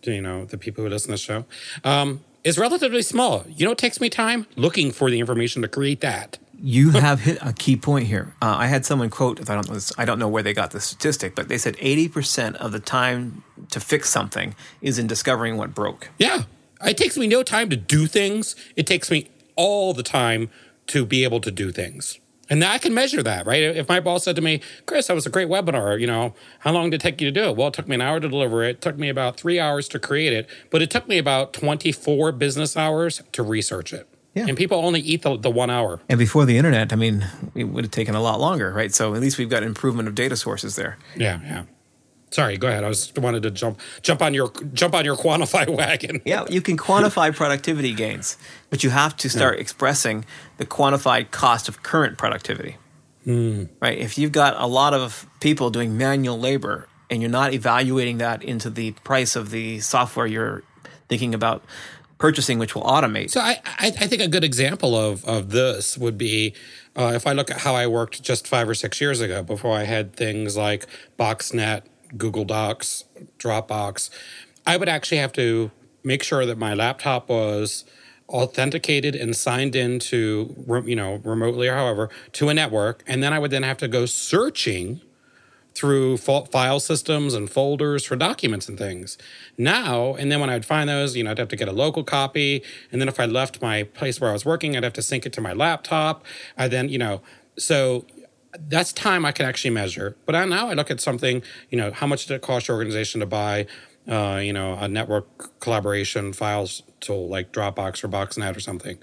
you 0.03 0.21
know 0.21 0.45
the 0.45 0.59
people 0.59 0.85
who 0.85 0.91
listen 0.91 1.09
to 1.09 1.13
the 1.13 1.19
show, 1.19 1.45
um, 1.85 2.25
is 2.45 2.59
relatively 2.59 3.03
small. 3.03 3.45
You 3.49 3.67
know, 3.67 3.73
it 3.73 3.79
takes 3.79 4.01
me 4.01 4.09
time 4.09 4.47
looking 4.57 4.91
for 4.93 5.11
the 5.11 5.21
information 5.21 5.63
to 5.63 5.69
create 5.69 6.01
that. 6.01 6.39
You 6.59 6.91
have 6.93 7.21
hit 7.21 7.39
a 7.43 7.53
key 7.53 7.77
point 7.77 8.07
here. 8.07 8.35
Uh, 8.41 8.57
I 8.59 8.67
had 8.67 8.87
someone 8.87 9.11
quote. 9.11 9.41
I 9.51 9.55
don't 9.55 9.69
know. 9.69 9.75
This, 9.75 9.93
I 9.99 10.05
don't 10.05 10.19
know 10.19 10.29
where 10.29 10.43
they 10.43 10.55
got 10.55 10.71
the 10.71 10.81
statistic, 10.81 11.35
but 11.35 11.49
they 11.49 11.59
said 11.59 11.77
eighty 11.81 12.09
percent 12.09 12.57
of 12.57 12.73
the 12.73 12.81
time 12.81 13.43
to 13.71 13.81
fix 13.81 14.09
something 14.11 14.55
is 14.81 14.99
in 14.99 15.07
discovering 15.07 15.57
what 15.57 15.75
broke. 15.75 16.11
Yeah. 16.19 16.45
It 16.85 16.97
takes 16.97 17.17
me 17.17 17.27
no 17.27 17.43
time 17.43 17.71
to 17.71 17.77
do 17.77 18.07
things. 18.07 18.55
It 18.77 18.87
takes 18.87 19.11
me 19.11 19.31
all 19.57 19.95
the 19.95 20.03
time 20.03 20.51
to 20.89 21.05
be 21.07 21.25
able 21.25 21.41
to 21.41 21.51
do 21.51 21.73
things. 21.73 22.21
And 22.49 22.63
I 22.63 22.79
can 22.79 22.95
measure 22.95 23.23
that, 23.23 23.47
right? 23.47 23.63
If 23.63 23.89
my 23.89 23.99
boss 23.99 24.25
said 24.25 24.37
to 24.37 24.43
me, 24.43 24.61
Chris, 24.87 25.09
that 25.09 25.15
was 25.15 25.27
a 25.27 25.31
great 25.31 25.49
webinar, 25.49 26.01
you 26.01 26.07
know, 26.07 26.35
how 26.61 26.73
long 26.73 26.91
did 26.91 27.01
it 27.01 27.03
take 27.03 27.21
you 27.21 27.27
to 27.29 27.33
do 27.33 27.49
it? 27.49 27.57
Well, 27.57 27.69
it 27.69 27.75
took 27.75 27.89
me 27.89 27.97
an 27.97 28.01
hour 28.03 28.21
to 28.21 28.29
deliver 28.29 28.63
it. 28.63 28.71
It 28.71 28.81
took 28.81 28.99
me 28.99 29.09
about 29.09 29.37
three 29.37 29.59
hours 29.59 29.89
to 29.89 29.99
create 29.99 30.33
it, 30.33 30.49
but 30.71 30.81
it 30.81 30.91
took 30.91 31.09
me 31.09 31.19
about 31.19 31.53
24 31.53 32.31
business 32.33 32.77
hours 32.77 33.23
to 33.33 33.43
research 33.43 33.93
it. 33.93 34.09
Yeah. 34.37 34.45
And 34.49 34.57
people 34.57 34.77
only 34.85 35.01
eat 35.01 35.23
the, 35.23 35.39
the 35.39 35.49
one 35.49 35.71
hour. 35.71 35.99
And 36.11 36.19
before 36.19 36.45
the 36.45 36.59
internet, 36.59 36.93
I 36.93 36.97
mean, 36.97 37.27
it 37.55 37.65
would 37.65 37.85
have 37.85 37.91
taken 37.91 38.15
a 38.15 38.21
lot 38.21 38.39
longer, 38.39 38.71
right? 38.71 38.93
So 38.95 39.15
at 39.15 39.21
least 39.23 39.39
we've 39.39 39.49
got 39.49 39.63
improvement 39.63 40.09
of 40.09 40.15
data 40.15 40.37
sources 40.37 40.77
there. 40.77 40.99
Yeah, 41.17 41.41
yeah. 41.43 41.65
Sorry, 42.31 42.59
go 42.59 42.69
ahead. 42.69 42.85
I 42.85 42.89
was 42.89 43.15
wanted 43.17 43.45
to 43.45 43.51
jump 43.51 43.81
jump 44.03 44.21
on 44.21 44.35
your 44.35 44.53
jump 44.75 44.95
on 44.95 45.07
your 45.07 45.17
quantify 45.25 45.67
wagon. 45.75 46.21
Yeah, 46.27 46.45
you 46.51 46.61
can 46.61 46.77
quantify 46.77 47.35
productivity 47.35 47.95
gains, 47.95 48.37
but 48.69 48.85
you 48.85 48.91
have 48.91 49.17
to 49.19 49.31
start 49.31 49.59
expressing 49.59 50.27
the 50.59 50.67
quantified 50.67 51.31
cost 51.31 51.67
of 51.71 51.83
current 51.83 52.19
productivity. 52.19 52.77
Hmm. 53.25 53.65
Right? 53.81 53.97
If 53.97 54.19
you've 54.19 54.33
got 54.33 54.61
a 54.61 54.67
lot 54.67 54.93
of 54.93 55.27
people 55.41 55.71
doing 55.71 55.97
manual 55.97 56.39
labor 56.39 56.89
and 57.09 57.23
you're 57.23 57.31
not 57.31 57.55
evaluating 57.55 58.19
that 58.19 58.43
into 58.43 58.69
the 58.69 58.93
price 58.93 59.35
of 59.35 59.51
the 59.51 59.81
software 59.81 60.27
you're 60.27 60.63
thinking 61.09 61.35
about 61.35 61.65
purchasing, 62.19 62.59
which 62.59 62.75
will 62.75 62.83
automate. 62.83 63.31
So 63.31 63.41
I, 63.41 63.61
I, 63.65 63.87
I 63.89 64.07
think 64.07 64.23
a 64.23 64.29
good 64.29 64.45
example 64.45 64.97
of, 64.97 65.25
of 65.25 65.51
this 65.51 65.99
would 65.99 66.17
be 66.17 66.55
uh, 66.97 67.13
if 67.15 67.27
I 67.27 67.33
look 67.33 67.51
at 67.51 67.59
how 67.59 67.75
I 67.75 67.87
worked 67.87 68.23
just 68.23 68.47
five 68.49 68.69
or 68.69 68.75
six 68.75 69.01
years 69.01 69.21
ago 69.21 69.43
before 69.43 69.77
I 69.77 69.85
had 69.85 70.15
things 70.15 70.57
like 70.57 70.87
BoxNet, 71.19 71.83
Google 72.17 72.45
Docs, 72.45 73.05
Dropbox, 73.39 74.11
I 74.67 74.77
would 74.77 74.89
actually 74.89 75.19
have 75.19 75.33
to 75.35 75.71
make 76.03 76.23
sure 76.23 76.47
that 76.47 76.57
my 76.57 76.73
laptop 76.73 77.29
was 77.29 77.85
authenticated 78.29 79.15
and 79.15 79.37
signed 79.37 79.77
into 79.77 80.83
you 80.85 80.97
know 80.97 81.21
remotely 81.23 81.69
or 81.69 81.75
however 81.75 82.11
to 82.33 82.49
a 82.49 82.55
network 82.55 83.05
and 83.07 83.23
then 83.23 83.33
I 83.33 83.39
would 83.39 83.53
then 83.53 83.63
have 83.63 83.77
to 83.79 83.89
go 83.89 84.05
searching 84.05 85.01
through 85.77 86.17
file 86.17 86.81
systems 86.81 87.35
and 87.35 87.51
folders 87.51 88.03
for 88.03 88.17
documents 88.17 88.67
and 88.67 88.79
things. 88.79 89.19
Now, 89.59 90.15
and 90.15 90.33
then 90.33 90.41
when 90.41 90.49
I'd 90.49 90.65
find 90.65 90.89
those, 90.89 91.15
you 91.15 91.23
know, 91.23 91.33
I'd 91.33 91.39
have 91.39 91.49
to 91.49 91.57
get 91.57 91.69
a 91.69 91.73
local 91.73 92.03
copy. 92.03 92.63
And 92.91 92.99
then 92.99 93.09
if 93.09 93.21
I 93.21 93.27
left 93.27 93.61
my 93.61 93.83
place 93.83 94.19
where 94.19 94.31
I 94.31 94.33
was 94.33 94.47
working, 94.47 94.75
I'd 94.75 94.85
have 94.85 94.95
to 94.95 95.03
sync 95.03 95.27
it 95.27 95.35
to 95.35 95.43
my 95.43 95.53
laptop. 95.53 96.25
I 96.57 96.67
then, 96.69 96.89
you 96.89 96.97
know, 96.97 97.21
so 97.59 98.07
that's 98.59 98.91
time 98.95 99.27
I 99.27 99.33
can 99.33 99.45
actually 99.45 99.73
measure. 99.73 100.17
But 100.25 100.35
I, 100.35 100.47
now 100.47 100.69
I 100.69 100.73
look 100.73 100.91
at 100.91 100.99
something, 100.99 101.43
you 101.69 101.77
know, 101.77 101.91
how 101.91 102.07
much 102.07 102.25
did 102.25 102.35
it 102.37 102.41
cost 102.41 102.69
your 102.69 102.79
organization 102.79 103.21
to 103.21 103.27
buy, 103.27 103.67
uh, 104.09 104.41
you 104.43 104.55
know, 104.55 104.79
a 104.79 104.89
network 104.89 105.61
collaboration 105.61 106.33
files 106.33 106.85
tool 107.01 107.29
like 107.29 107.53
Dropbox 107.53 108.03
or 108.03 108.09
BoxNet 108.09 108.57
or 108.57 108.61
something? 108.61 108.99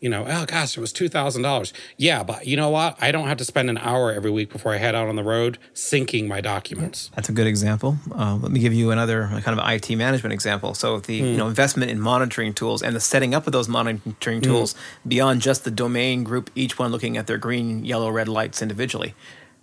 You 0.00 0.10
know, 0.10 0.26
oh 0.28 0.44
gosh, 0.46 0.76
it 0.76 0.80
was 0.80 0.92
two 0.92 1.08
thousand 1.08 1.42
dollars. 1.42 1.72
Yeah, 1.96 2.22
but 2.22 2.46
you 2.46 2.56
know 2.56 2.68
what? 2.68 2.96
I 3.00 3.10
don't 3.12 3.28
have 3.28 3.38
to 3.38 3.44
spend 3.44 3.70
an 3.70 3.78
hour 3.78 4.12
every 4.12 4.30
week 4.30 4.50
before 4.50 4.74
I 4.74 4.76
head 4.76 4.94
out 4.94 5.08
on 5.08 5.16
the 5.16 5.22
road 5.24 5.58
syncing 5.74 6.26
my 6.28 6.40
documents. 6.40 7.10
That's 7.14 7.28
a 7.28 7.32
good 7.32 7.46
example. 7.46 7.96
Uh, 8.14 8.36
let 8.36 8.52
me 8.52 8.60
give 8.60 8.74
you 8.74 8.90
another 8.90 9.26
kind 9.42 9.58
of 9.58 9.68
IT 9.68 9.96
management 9.96 10.32
example. 10.32 10.74
So 10.74 11.00
the 11.00 11.14
you 11.14 11.36
know 11.36 11.48
investment 11.48 11.90
in 11.90 11.98
monitoring 12.00 12.52
tools 12.54 12.82
and 12.82 12.94
the 12.94 13.00
setting 13.00 13.34
up 13.34 13.46
of 13.46 13.52
those 13.52 13.68
monitoring 13.68 14.40
tools 14.42 14.74
beyond 15.08 15.40
just 15.40 15.64
the 15.64 15.70
domain 15.70 16.24
group, 16.24 16.50
each 16.54 16.78
one 16.78 16.90
looking 16.92 17.16
at 17.16 17.26
their 17.26 17.38
green, 17.38 17.84
yellow, 17.84 18.10
red 18.10 18.28
lights 18.28 18.60
individually, 18.60 19.14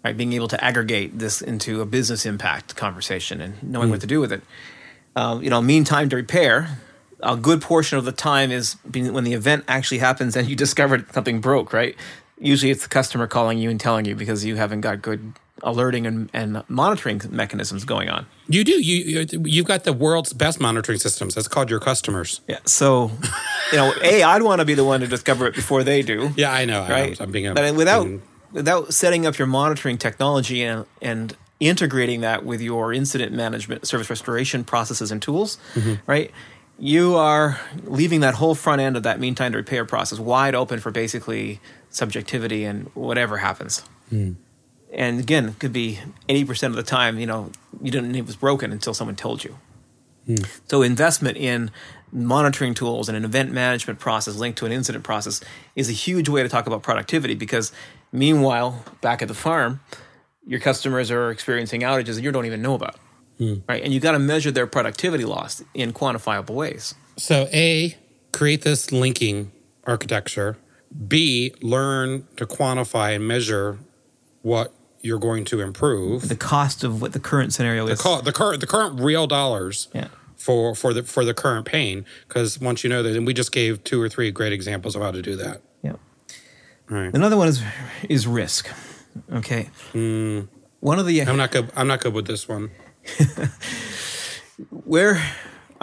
right? 0.03 0.17
Being 0.17 0.34
able 0.34 0.47
to 0.47 0.63
aggregate 0.63 1.19
this 1.19 1.41
into 1.41 1.81
a 1.81 1.86
business 1.86 2.25
impact 2.25 2.75
conversation 2.75 3.39
and 3.39 3.62
knowing 3.62 3.89
what 3.89 4.01
to 4.01 4.07
do 4.07 4.19
with 4.19 4.31
it. 4.34 4.41
Uh, 5.15 5.39
you 5.41 5.49
know, 5.49 5.62
mean 5.62 5.84
time 5.84 6.10
to 6.10 6.15
repair. 6.15 6.79
A 7.23 7.36
good 7.38 7.62
portion 7.62 7.97
of 7.97 8.05
the 8.05 8.12
time 8.12 8.51
is 8.51 8.75
when 8.91 9.23
the 9.23 9.33
event 9.33 9.63
actually 9.67 9.99
happens 9.99 10.36
and 10.36 10.47
you 10.47 10.55
discovered 10.55 11.12
something 11.13 11.39
broke, 11.41 11.73
right? 11.73 11.95
Usually 12.38 12.71
it's 12.71 12.83
the 12.83 12.89
customer 12.89 13.27
calling 13.27 13.57
you 13.57 13.69
and 13.69 13.79
telling 13.79 14.05
you 14.05 14.15
because 14.15 14.43
you 14.43 14.55
haven't 14.57 14.81
got 14.81 15.01
good 15.01 15.33
alerting 15.62 16.05
and, 16.05 16.29
and 16.33 16.62
monitoring 16.67 17.21
mechanisms 17.29 17.86
going 17.86 18.09
on. 18.09 18.25
You 18.49 18.65
do. 18.65 18.73
You 18.83 19.21
you- 19.31 19.43
you've 19.45 19.65
got 19.65 19.86
the 19.86 19.93
world's 19.93 20.33
best 20.33 20.59
monitoring 20.59 20.99
systems. 20.99 21.36
That's 21.36 21.47
called 21.47 21.69
your 21.69 21.79
customers. 21.79 22.41
Yeah. 22.49 22.59
So, 22.65 23.12
you 23.71 23.77
know, 23.77 23.93
a 24.03 24.23
I'd 24.23 24.41
want 24.41 24.59
to 24.59 24.65
be 24.65 24.73
the 24.73 24.83
one 24.83 24.99
to 24.99 25.07
discover 25.07 25.47
it 25.47 25.55
before 25.55 25.83
they 25.86 26.01
do. 26.01 26.31
Yeah, 26.36 26.51
I 26.51 26.65
know. 26.65 26.81
I 26.83 26.88
know. 26.89 26.93
Right. 26.93 27.21
I'm 27.21 27.31
being 27.31 27.47
a, 27.47 27.53
but 27.53 27.73
without 27.75 28.03
being- 28.03 28.21
without 28.51 28.93
setting 28.93 29.25
up 29.25 29.38
your 29.38 29.47
monitoring 29.47 29.97
technology 29.97 30.62
and 30.63 30.86
and 31.01 31.38
integrating 31.62 32.19
that 32.21 32.43
with 32.43 32.59
your 32.59 32.91
incident 32.91 33.31
management, 33.31 33.88
service 33.88 34.09
restoration 34.09 34.65
processes 34.65 35.12
and 35.12 35.21
tools, 35.21 35.57
Mm-hmm. 35.75 35.93
right? 36.12 36.29
You 36.83 37.15
are 37.15 37.61
leaving 37.85 38.19
that 38.19 38.33
whole 38.33 38.55
front 38.55 38.81
end 38.81 38.97
of 38.97 39.03
that 39.03 39.17
mean 39.17 39.35
time 39.35 39.53
to 39.53 39.57
repair 39.57 39.85
process 39.85 40.19
wide 40.19 40.53
open 40.53 40.81
for 40.81 40.91
basically 40.91 41.61
subjectivity 41.89 42.65
and 42.65 42.91
whatever 42.93 43.37
happens. 43.37 43.79
Hmm. 44.09 44.33
And 44.91 45.17
again, 45.17 45.47
it 45.47 45.59
could 45.59 45.71
be 45.71 46.01
eighty 46.27 46.43
percent 46.43 46.73
of 46.73 46.75
the 46.75 46.83
time, 46.83 47.19
you 47.19 47.25
know, 47.25 47.51
you 47.81 47.89
didn't 47.89 48.13
it 48.13 48.25
was 48.25 48.35
broken 48.35 48.73
until 48.73 48.93
someone 48.93 49.15
told 49.15 49.45
you. 49.45 49.57
Hmm. 50.25 50.35
So 50.67 50.81
investment 50.81 51.37
in 51.37 51.71
monitoring 52.11 52.73
tools 52.73 53.07
and 53.07 53.15
an 53.15 53.23
event 53.23 53.53
management 53.53 53.99
process 53.99 54.35
linked 54.35 54.57
to 54.59 54.65
an 54.65 54.73
incident 54.73 55.05
process 55.05 55.39
is 55.77 55.87
a 55.87 55.93
huge 55.93 56.27
way 56.27 56.43
to 56.43 56.49
talk 56.49 56.67
about 56.67 56.83
productivity 56.83 57.33
because 57.33 57.71
meanwhile, 58.11 58.83
back 58.99 59.21
at 59.21 59.29
the 59.29 59.33
farm, 59.33 59.79
your 60.45 60.59
customers 60.59 61.09
are 61.11 61.31
experiencing 61.31 61.79
outages 61.79 62.15
that 62.15 62.23
you 62.23 62.31
don't 62.33 62.45
even 62.45 62.61
know 62.61 62.73
about. 62.73 62.97
Hmm. 63.37 63.55
Right? 63.67 63.83
And 63.83 63.93
you 63.93 63.99
got 63.99 64.11
to 64.13 64.19
measure 64.19 64.51
their 64.51 64.67
productivity 64.67 65.25
loss 65.25 65.63
in 65.73 65.91
quantifiable 65.93 66.51
ways. 66.55 66.93
so 67.17 67.47
a 67.53 67.97
create 68.31 68.61
this 68.63 68.91
linking 68.91 69.51
architecture. 69.85 70.57
B 71.07 71.53
learn 71.61 72.27
to 72.37 72.45
quantify 72.45 73.15
and 73.15 73.27
measure 73.27 73.79
what 74.43 74.73
you're 75.01 75.19
going 75.19 75.43
to 75.45 75.59
improve. 75.61 76.29
The 76.29 76.35
cost 76.35 76.83
of 76.83 77.01
what 77.01 77.13
the 77.13 77.19
current 77.19 77.53
scenario 77.53 77.87
is. 77.87 77.99
Call 78.01 78.21
the 78.21 78.31
current 78.31 78.59
the 78.61 78.67
current 78.67 78.99
real 78.99 79.27
dollars. 79.27 79.87
Yeah. 79.93 80.07
For, 80.37 80.75
for 80.75 80.93
the 80.93 81.03
for 81.03 81.23
the 81.23 81.33
current 81.33 81.65
pain 81.65 82.05
because 82.27 82.59
once 82.59 82.83
you 82.83 82.89
know 82.89 83.01
that 83.01 83.15
and 83.15 83.25
we 83.25 83.33
just 83.33 83.53
gave 83.53 83.81
two 83.85 84.01
or 84.01 84.09
three 84.09 84.29
great 84.29 84.51
examples 84.51 84.93
of 84.93 85.01
how 85.01 85.09
to 85.11 85.21
do 85.21 85.37
that 85.37 85.61
Yeah. 85.81 85.93
right 86.89 87.13
Another 87.13 87.37
one 87.37 87.47
is 87.47 87.63
is 88.09 88.27
risk. 88.27 88.67
Okay. 89.31 89.69
Hmm. 89.93 90.41
One 90.81 90.99
of 90.99 91.05
the 91.05 91.21
I'm 91.21 91.37
not 91.37 91.51
good 91.51 91.71
I'm 91.77 91.87
not 91.87 92.01
good 92.01 92.13
with 92.13 92.27
this 92.27 92.47
one 92.49 92.71
where 94.69 95.21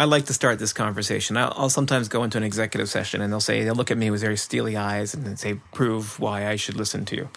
I 0.00 0.04
like 0.04 0.24
to 0.26 0.32
start 0.32 0.58
this 0.58 0.72
conversation, 0.72 1.36
I'll, 1.36 1.52
I'll 1.56 1.68
sometimes 1.68 2.08
go 2.08 2.24
into 2.24 2.38
an 2.38 2.44
executive 2.44 2.88
session 2.88 3.20
and 3.20 3.30
they'll 3.30 3.38
say, 3.38 3.64
they'll 3.64 3.74
look 3.74 3.90
at 3.90 3.98
me 3.98 4.10
with 4.10 4.22
very 4.22 4.36
steely 4.36 4.76
eyes 4.76 5.12
and 5.12 5.24
then 5.26 5.36
say, 5.36 5.60
prove 5.74 6.18
why 6.18 6.46
I 6.46 6.56
should 6.56 6.76
listen 6.76 7.04
to 7.06 7.16
you. 7.16 7.28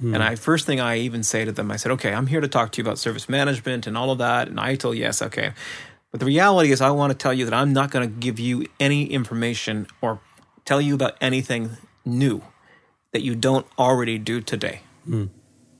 Hmm. 0.00 0.14
And 0.14 0.22
I, 0.22 0.34
first 0.34 0.66
thing 0.66 0.80
I 0.80 0.98
even 0.98 1.22
say 1.22 1.46
to 1.46 1.52
them, 1.52 1.70
I 1.70 1.76
said, 1.76 1.92
okay, 1.92 2.12
I'm 2.12 2.26
here 2.26 2.42
to 2.42 2.48
talk 2.48 2.72
to 2.72 2.78
you 2.78 2.84
about 2.84 2.98
service 2.98 3.28
management 3.28 3.86
and 3.86 3.96
all 3.96 4.10
of 4.10 4.18
that. 4.18 4.48
And 4.48 4.60
I 4.60 4.74
told, 4.74 4.96
yes, 4.96 5.22
okay. 5.22 5.52
But 6.10 6.20
the 6.20 6.26
reality 6.26 6.72
is, 6.72 6.80
I 6.80 6.90
want 6.90 7.12
to 7.12 7.16
tell 7.16 7.32
you 7.32 7.44
that 7.44 7.54
I'm 7.54 7.72
not 7.72 7.90
going 7.90 8.06
to 8.06 8.14
give 8.14 8.38
you 8.38 8.66
any 8.78 9.06
information 9.06 9.86
or 10.02 10.20
tell 10.64 10.80
you 10.80 10.94
about 10.94 11.16
anything 11.20 11.78
new 12.04 12.42
that 13.12 13.22
you 13.22 13.34
don't 13.34 13.66
already 13.78 14.18
do 14.18 14.40
today. 14.40 14.80
Hmm. 15.04 15.26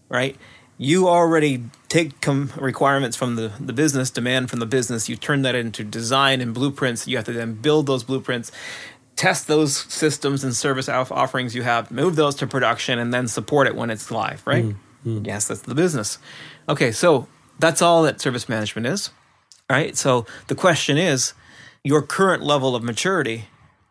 Right? 0.09 0.37
You 0.83 1.09
already 1.09 1.65
take 1.91 2.23
com- 2.23 2.53
requirements 2.57 3.15
from 3.15 3.37
the, 3.37 3.53
the 3.61 3.75
business, 3.75 4.09
demand 4.11 4.49
from 4.49 4.61
the 4.61 4.67
business, 4.67 5.11
you 5.11 5.17
turn 5.17 5.43
that 5.43 5.55
into 5.55 5.85
design 5.85 6.41
and 6.41 6.55
blueprints. 6.55 7.07
You 7.07 7.17
have 7.19 7.27
to 7.27 7.33
then 7.35 7.53
build 7.53 7.85
those 7.87 8.03
blueprints, 8.03 8.51
test 9.15 9.47
those 9.47 9.77
systems 9.77 10.43
and 10.43 10.57
service 10.57 10.89
off- 10.89 11.13
offerings 11.13 11.55
you 11.55 11.65
have, 11.65 11.91
move 11.91 12.17
those 12.17 12.35
to 12.37 12.47
production, 12.47 12.99
and 12.99 13.13
then 13.13 13.29
support 13.29 13.67
it 13.67 13.77
when 13.77 13.91
it's 13.91 14.11
live, 14.11 14.41
right? 14.47 14.65
Mm, 14.65 14.77
mm. 15.05 15.27
Yes, 15.27 15.49
that's 15.49 15.61
the 15.63 15.75
business. 15.75 16.19
Okay, 16.67 16.93
so 16.93 17.29
That's 17.61 17.83
all 17.83 18.03
that 18.05 18.21
service 18.23 18.49
management 18.49 18.87
is. 18.87 19.11
Right. 19.69 19.95
So 19.97 20.25
the 20.49 20.55
question 20.55 20.97
is 20.97 21.35
your 21.85 22.01
current 22.03 22.43
level 22.43 22.75
of 22.75 22.83
maturity 22.83 23.45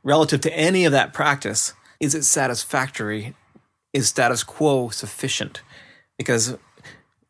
relative 0.04 0.42
to 0.42 0.54
any 0.58 0.86
of 0.86 0.92
that 0.92 1.14
practice, 1.14 1.74
is 2.00 2.16
it 2.16 2.24
satisfactory? 2.24 3.36
Is 3.94 4.10
status 4.10 4.44
quo 4.44 4.90
sufficient? 4.90 5.62
Because 6.18 6.58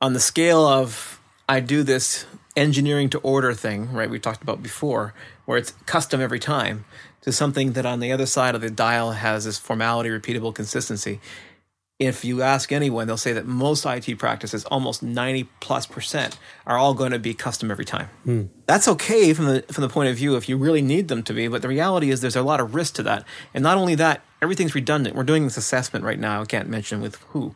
on 0.01 0.13
the 0.13 0.19
scale 0.19 0.65
of 0.65 1.19
I 1.47 1.59
do 1.59 1.83
this 1.83 2.25
engineering 2.55 3.09
to 3.09 3.19
order 3.19 3.53
thing, 3.53 3.91
right, 3.93 4.09
we 4.09 4.19
talked 4.19 4.41
about 4.41 4.61
before, 4.61 5.13
where 5.45 5.57
it's 5.57 5.71
custom 5.85 6.21
every 6.21 6.39
time, 6.39 6.85
to 7.21 7.31
something 7.31 7.73
that 7.73 7.85
on 7.85 7.99
the 7.99 8.11
other 8.11 8.25
side 8.25 8.55
of 8.55 8.61
the 8.61 8.69
dial 8.69 9.11
has 9.11 9.45
this 9.45 9.57
formality, 9.57 10.09
repeatable 10.09 10.53
consistency. 10.53 11.19
If 11.97 12.23
you 12.23 12.41
ask 12.41 12.71
anyone, 12.71 13.07
they'll 13.07 13.17
say 13.17 13.33
that 13.33 13.45
most 13.45 13.85
IT 13.85 14.17
practices, 14.17 14.63
almost 14.65 15.03
90 15.03 15.49
plus 15.59 15.85
percent, 15.85 16.37
are 16.65 16.77
all 16.77 16.93
going 16.93 17.11
to 17.11 17.19
be 17.19 17.33
custom 17.33 17.71
every 17.71 17.83
time. 17.83 18.07
Hmm. 18.23 18.43
That's 18.67 18.87
okay 18.87 19.33
from 19.33 19.45
the 19.45 19.61
from 19.63 19.81
the 19.81 19.89
point 19.89 20.07
of 20.07 20.15
view 20.15 20.37
if 20.37 20.47
you 20.47 20.55
really 20.55 20.81
need 20.81 21.09
them 21.09 21.23
to 21.23 21.33
be, 21.33 21.49
but 21.49 21.61
the 21.61 21.67
reality 21.67 22.09
is 22.09 22.21
there's 22.21 22.37
a 22.37 22.41
lot 22.41 22.61
of 22.61 22.73
risk 22.73 22.93
to 22.95 23.03
that. 23.03 23.25
And 23.53 23.63
not 23.63 23.77
only 23.77 23.95
that, 23.95 24.21
everything's 24.41 24.75
redundant. 24.75 25.13
We're 25.13 25.23
doing 25.23 25.43
this 25.43 25.57
assessment 25.57 26.05
right 26.05 26.19
now. 26.19 26.41
I 26.41 26.45
can't 26.45 26.69
mention 26.69 27.01
with 27.01 27.15
who, 27.31 27.53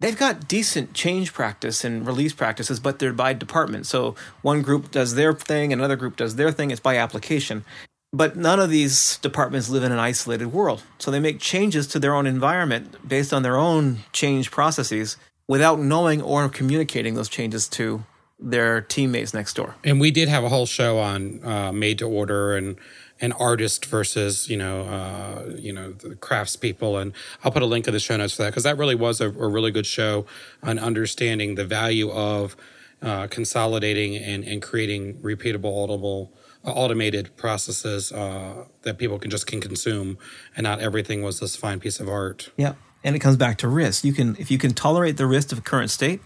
they've 0.00 0.18
got 0.18 0.48
decent 0.48 0.94
change 0.94 1.32
practice 1.32 1.84
and 1.84 2.06
release 2.06 2.32
practices, 2.32 2.80
but 2.80 2.98
they're 2.98 3.12
by 3.12 3.32
department. 3.32 3.86
So 3.86 4.14
one 4.42 4.62
group 4.62 4.90
does 4.90 5.14
their 5.14 5.32
thing, 5.32 5.72
another 5.72 5.96
group 5.96 6.16
does 6.16 6.36
their 6.36 6.50
thing. 6.50 6.70
It's 6.70 6.80
by 6.80 6.96
application. 6.96 7.64
But 8.10 8.36
none 8.36 8.58
of 8.58 8.70
these 8.70 9.18
departments 9.18 9.68
live 9.68 9.84
in 9.84 9.92
an 9.92 9.98
isolated 9.98 10.46
world. 10.46 10.82
So 10.98 11.10
they 11.10 11.20
make 11.20 11.40
changes 11.40 11.86
to 11.88 11.98
their 11.98 12.14
own 12.14 12.26
environment 12.26 12.96
based 13.06 13.34
on 13.34 13.42
their 13.42 13.56
own 13.56 13.98
change 14.12 14.50
processes 14.50 15.18
without 15.46 15.78
knowing 15.78 16.22
or 16.22 16.48
communicating 16.48 17.14
those 17.14 17.28
changes 17.28 17.68
to 17.68 18.04
their 18.38 18.80
teammates 18.80 19.34
next 19.34 19.54
door. 19.54 19.74
And 19.84 20.00
we 20.00 20.10
did 20.10 20.28
have 20.28 20.44
a 20.44 20.48
whole 20.48 20.64
show 20.64 20.98
on 20.98 21.44
uh, 21.44 21.72
made 21.72 21.98
to 21.98 22.08
order 22.08 22.56
and 22.56 22.76
an 23.20 23.32
artist 23.32 23.86
versus 23.86 24.48
you 24.48 24.56
know 24.56 24.82
uh, 24.82 25.54
you 25.56 25.72
know 25.72 25.92
the 25.92 26.14
craftspeople, 26.16 27.00
and 27.00 27.12
I'll 27.42 27.52
put 27.52 27.62
a 27.62 27.66
link 27.66 27.86
in 27.86 27.92
the 27.92 28.00
show 28.00 28.16
notes 28.16 28.34
for 28.34 28.42
that 28.42 28.50
because 28.50 28.64
that 28.64 28.78
really 28.78 28.94
was 28.94 29.20
a, 29.20 29.26
a, 29.28 29.48
really 29.48 29.70
good 29.70 29.86
show 29.86 30.26
on 30.62 30.78
understanding 30.78 31.54
the 31.54 31.64
value 31.64 32.10
of 32.10 32.56
uh, 33.02 33.26
consolidating 33.28 34.16
and, 34.16 34.44
and 34.44 34.62
creating 34.62 35.14
repeatable, 35.14 35.84
audible, 35.84 36.32
uh, 36.64 36.70
automated 36.70 37.36
processes 37.36 38.12
uh, 38.12 38.64
that 38.82 38.98
people 38.98 39.18
can 39.18 39.30
just 39.30 39.46
can 39.46 39.60
consume, 39.60 40.18
and 40.56 40.64
not 40.64 40.80
everything 40.80 41.22
was 41.22 41.40
this 41.40 41.56
fine 41.56 41.80
piece 41.80 42.00
of 42.00 42.08
art. 42.08 42.50
Yeah, 42.56 42.74
and 43.02 43.16
it 43.16 43.20
comes 43.20 43.36
back 43.36 43.58
to 43.58 43.68
risk. 43.68 44.04
You 44.04 44.12
can 44.12 44.36
if 44.38 44.50
you 44.50 44.58
can 44.58 44.74
tolerate 44.74 45.16
the 45.16 45.26
risk 45.26 45.52
of 45.52 45.64
current 45.64 45.90
state, 45.90 46.20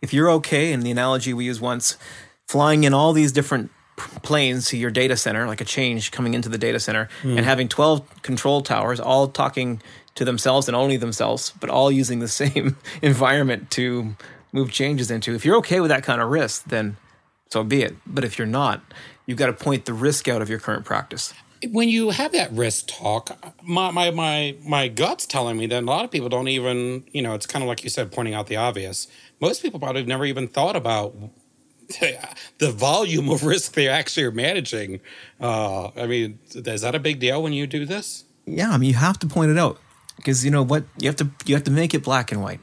if 0.00 0.12
you're 0.12 0.30
okay, 0.30 0.72
and 0.72 0.82
the 0.82 0.90
analogy 0.90 1.32
we 1.32 1.44
used 1.44 1.60
once, 1.60 1.96
flying 2.46 2.84
in 2.84 2.94
all 2.94 3.12
these 3.12 3.32
different 3.32 3.70
planes 3.96 4.68
to 4.68 4.76
your 4.76 4.90
data 4.90 5.16
center, 5.16 5.46
like 5.46 5.60
a 5.60 5.64
change 5.64 6.10
coming 6.10 6.34
into 6.34 6.48
the 6.48 6.58
data 6.58 6.78
center, 6.78 7.08
mm. 7.22 7.36
and 7.36 7.46
having 7.46 7.68
12 7.68 8.22
control 8.22 8.62
towers 8.62 9.00
all 9.00 9.28
talking 9.28 9.80
to 10.14 10.24
themselves 10.24 10.68
and 10.68 10.76
only 10.76 10.96
themselves, 10.96 11.52
but 11.60 11.70
all 11.70 11.90
using 11.90 12.18
the 12.18 12.28
same 12.42 12.76
environment 13.02 13.70
to 13.72 14.14
move 14.52 14.70
changes 14.70 15.10
into. 15.10 15.34
If 15.34 15.44
you're 15.44 15.56
okay 15.56 15.80
with 15.80 15.90
that 15.90 16.02
kind 16.02 16.20
of 16.20 16.30
risk, 16.30 16.64
then 16.64 16.96
so 17.50 17.62
be 17.62 17.82
it. 17.82 17.96
But 18.06 18.24
if 18.24 18.38
you're 18.38 18.46
not, 18.46 18.82
you've 19.26 19.38
got 19.38 19.46
to 19.46 19.52
point 19.52 19.84
the 19.84 19.92
risk 19.92 20.28
out 20.28 20.42
of 20.42 20.48
your 20.48 20.58
current 20.58 20.84
practice. 20.84 21.32
When 21.70 21.88
you 21.88 22.10
have 22.10 22.32
that 22.32 22.52
risk 22.52 22.86
talk, 22.86 23.38
my, 23.62 23.90
my, 23.90 24.10
my, 24.10 24.56
my 24.62 24.88
gut's 24.88 25.26
telling 25.26 25.56
me 25.56 25.66
that 25.68 25.82
a 25.82 25.86
lot 25.86 26.04
of 26.04 26.10
people 26.10 26.28
don't 26.28 26.48
even, 26.48 27.04
you 27.12 27.22
know, 27.22 27.34
it's 27.34 27.46
kind 27.46 27.62
of 27.62 27.68
like 27.68 27.82
you 27.82 27.90
said, 27.90 28.12
pointing 28.12 28.34
out 28.34 28.46
the 28.46 28.56
obvious. 28.56 29.08
Most 29.40 29.62
people 29.62 29.80
probably 29.80 30.02
have 30.02 30.08
never 30.08 30.26
even 30.26 30.48
thought 30.48 30.76
about 30.76 31.14
the 32.58 32.72
volume 32.72 33.28
of 33.28 33.44
risk 33.44 33.72
they 33.72 33.88
actually 33.88 34.24
are 34.24 34.32
managing. 34.32 35.00
Uh, 35.40 35.88
I 35.96 36.06
mean, 36.06 36.38
is 36.54 36.82
that 36.82 36.94
a 36.94 36.98
big 36.98 37.20
deal 37.20 37.42
when 37.42 37.52
you 37.52 37.66
do 37.66 37.84
this? 37.84 38.24
Yeah, 38.46 38.70
I 38.70 38.78
mean, 38.78 38.90
you 38.90 38.96
have 38.96 39.18
to 39.20 39.26
point 39.26 39.50
it 39.50 39.58
out 39.58 39.78
because 40.16 40.44
you 40.44 40.50
know 40.50 40.62
what 40.62 40.84
you 40.98 41.08
have 41.08 41.16
to 41.16 41.30
you 41.44 41.54
have 41.54 41.64
to 41.64 41.70
make 41.70 41.94
it 41.94 42.02
black 42.02 42.32
and 42.32 42.42
white. 42.42 42.60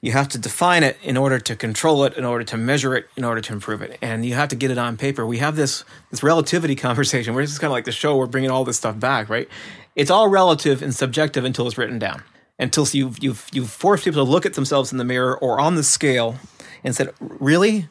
You 0.00 0.12
have 0.12 0.28
to 0.30 0.38
define 0.38 0.82
it 0.82 0.96
in 1.04 1.16
order 1.16 1.38
to 1.38 1.54
control 1.54 2.02
it, 2.02 2.16
in 2.16 2.24
order 2.24 2.42
to 2.44 2.56
measure 2.56 2.96
it, 2.96 3.06
in 3.16 3.22
order 3.22 3.40
to 3.40 3.52
improve 3.52 3.82
it, 3.82 3.98
and 4.02 4.26
you 4.26 4.34
have 4.34 4.48
to 4.48 4.56
get 4.56 4.72
it 4.72 4.78
on 4.78 4.96
paper. 4.96 5.24
We 5.24 5.38
have 5.38 5.54
this 5.56 5.84
this 6.10 6.22
relativity 6.22 6.74
conversation 6.88 7.34
where 7.34 7.44
it's 7.44 7.58
kind 7.58 7.70
of 7.70 7.72
like 7.72 7.84
the 7.84 7.92
show. 7.92 8.16
We're 8.16 8.26
bringing 8.26 8.50
all 8.50 8.64
this 8.64 8.78
stuff 8.78 8.98
back, 8.98 9.28
right? 9.28 9.48
It's 9.94 10.10
all 10.10 10.28
relative 10.28 10.82
and 10.82 10.94
subjective 10.94 11.44
until 11.44 11.66
it's 11.66 11.78
written 11.78 11.98
down. 11.98 12.22
Until 12.58 12.86
you've 12.92 13.22
you've 13.22 13.46
you've 13.52 13.70
forced 13.70 14.04
people 14.04 14.24
to 14.24 14.30
look 14.30 14.46
at 14.46 14.54
themselves 14.54 14.92
in 14.92 14.98
the 14.98 15.04
mirror 15.04 15.36
or 15.36 15.60
on 15.60 15.74
the 15.74 15.82
scale 15.82 16.36
and 16.84 16.94
said, 16.94 17.12
"Really, 17.20 17.88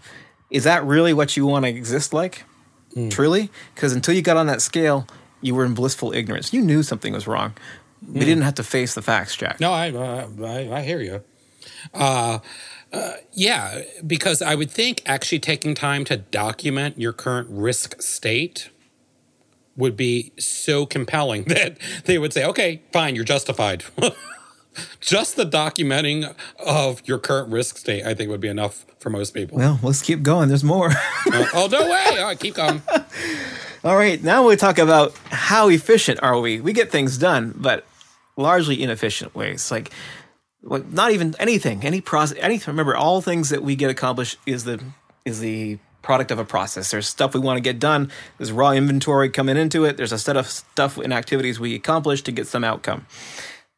is 0.51 0.65
that 0.65 0.85
really 0.85 1.13
what 1.13 1.35
you 1.35 1.47
want 1.47 1.65
to 1.65 1.69
exist 1.69 2.13
like? 2.13 2.43
Mm. 2.95 3.09
Truly? 3.09 3.49
Because 3.73 3.93
until 3.93 4.13
you 4.13 4.21
got 4.21 4.37
on 4.37 4.47
that 4.47 4.61
scale, 4.61 5.07
you 5.39 5.55
were 5.55 5.65
in 5.65 5.73
blissful 5.73 6.13
ignorance. 6.13 6.53
You 6.53 6.61
knew 6.61 6.83
something 6.83 7.13
was 7.13 7.25
wrong. 7.25 7.53
Mm. 8.05 8.13
We 8.13 8.19
didn't 8.19 8.43
have 8.43 8.55
to 8.55 8.63
face 8.63 8.93
the 8.93 9.01
facts, 9.01 9.35
Jack. 9.35 9.59
No, 9.59 9.71
I 9.71 9.87
I, 9.89 10.77
I, 10.77 10.81
hear 10.81 11.01
you. 11.01 11.23
Uh, 11.93 12.39
uh, 12.91 13.13
yeah, 13.31 13.81
because 14.05 14.41
I 14.41 14.55
would 14.55 14.69
think 14.69 15.01
actually 15.05 15.39
taking 15.39 15.73
time 15.73 16.03
to 16.05 16.17
document 16.17 16.99
your 16.99 17.13
current 17.13 17.47
risk 17.49 18.01
state 18.01 18.69
would 19.77 19.95
be 19.95 20.33
so 20.37 20.85
compelling 20.85 21.43
that 21.47 21.77
they 22.05 22.17
would 22.17 22.33
say, 22.33 22.43
okay, 22.45 22.81
fine, 22.91 23.15
you're 23.15 23.23
justified. 23.23 23.85
Just 24.99 25.35
the 25.35 25.45
documenting 25.45 26.33
of 26.65 27.01
your 27.05 27.19
current 27.19 27.51
risk 27.51 27.77
state, 27.77 28.05
I 28.05 28.13
think, 28.13 28.29
would 28.29 28.39
be 28.39 28.47
enough 28.47 28.85
for 28.99 29.09
most 29.09 29.33
people. 29.33 29.57
Well, 29.57 29.79
let's 29.83 30.01
keep 30.01 30.23
going. 30.23 30.49
There's 30.49 30.63
more. 30.63 30.89
uh, 30.89 30.93
oh, 31.53 31.67
no 31.71 31.83
way. 31.83 32.19
All 32.19 32.25
right, 32.25 32.39
keep 32.39 32.55
going. 32.55 32.81
All 33.83 33.95
right, 33.95 34.21
now 34.23 34.47
we 34.47 34.55
talk 34.55 34.77
about 34.77 35.17
how 35.25 35.67
efficient 35.69 36.21
are 36.21 36.39
we? 36.39 36.61
We 36.61 36.71
get 36.71 36.91
things 36.91 37.17
done, 37.17 37.53
but 37.55 37.85
largely 38.37 38.81
inefficient 38.81 39.33
ways. 39.33 39.71
Like, 39.71 39.91
well, 40.61 40.83
not 40.89 41.11
even 41.11 41.35
anything, 41.39 41.83
any 41.83 41.99
process, 41.99 42.37
anything. 42.39 42.71
Remember, 42.71 42.95
all 42.95 43.21
things 43.21 43.49
that 43.49 43.63
we 43.63 43.75
get 43.75 43.89
accomplished 43.89 44.37
is 44.45 44.63
the 44.65 44.83
is 45.25 45.39
the 45.39 45.79
product 46.03 46.31
of 46.31 46.39
a 46.39 46.45
process. 46.45 46.91
There's 46.91 47.07
stuff 47.07 47.33
we 47.33 47.39
want 47.39 47.57
to 47.57 47.61
get 47.61 47.79
done. 47.79 48.11
There's 48.37 48.51
raw 48.51 48.71
inventory 48.71 49.29
coming 49.29 49.57
into 49.57 49.85
it. 49.85 49.97
There's 49.97 50.11
a 50.11 50.19
set 50.19 50.37
of 50.37 50.47
stuff 50.47 50.97
and 50.97 51.13
activities 51.13 51.59
we 51.59 51.75
accomplish 51.75 52.21
to 52.23 52.31
get 52.31 52.47
some 52.47 52.63
outcome 52.63 53.05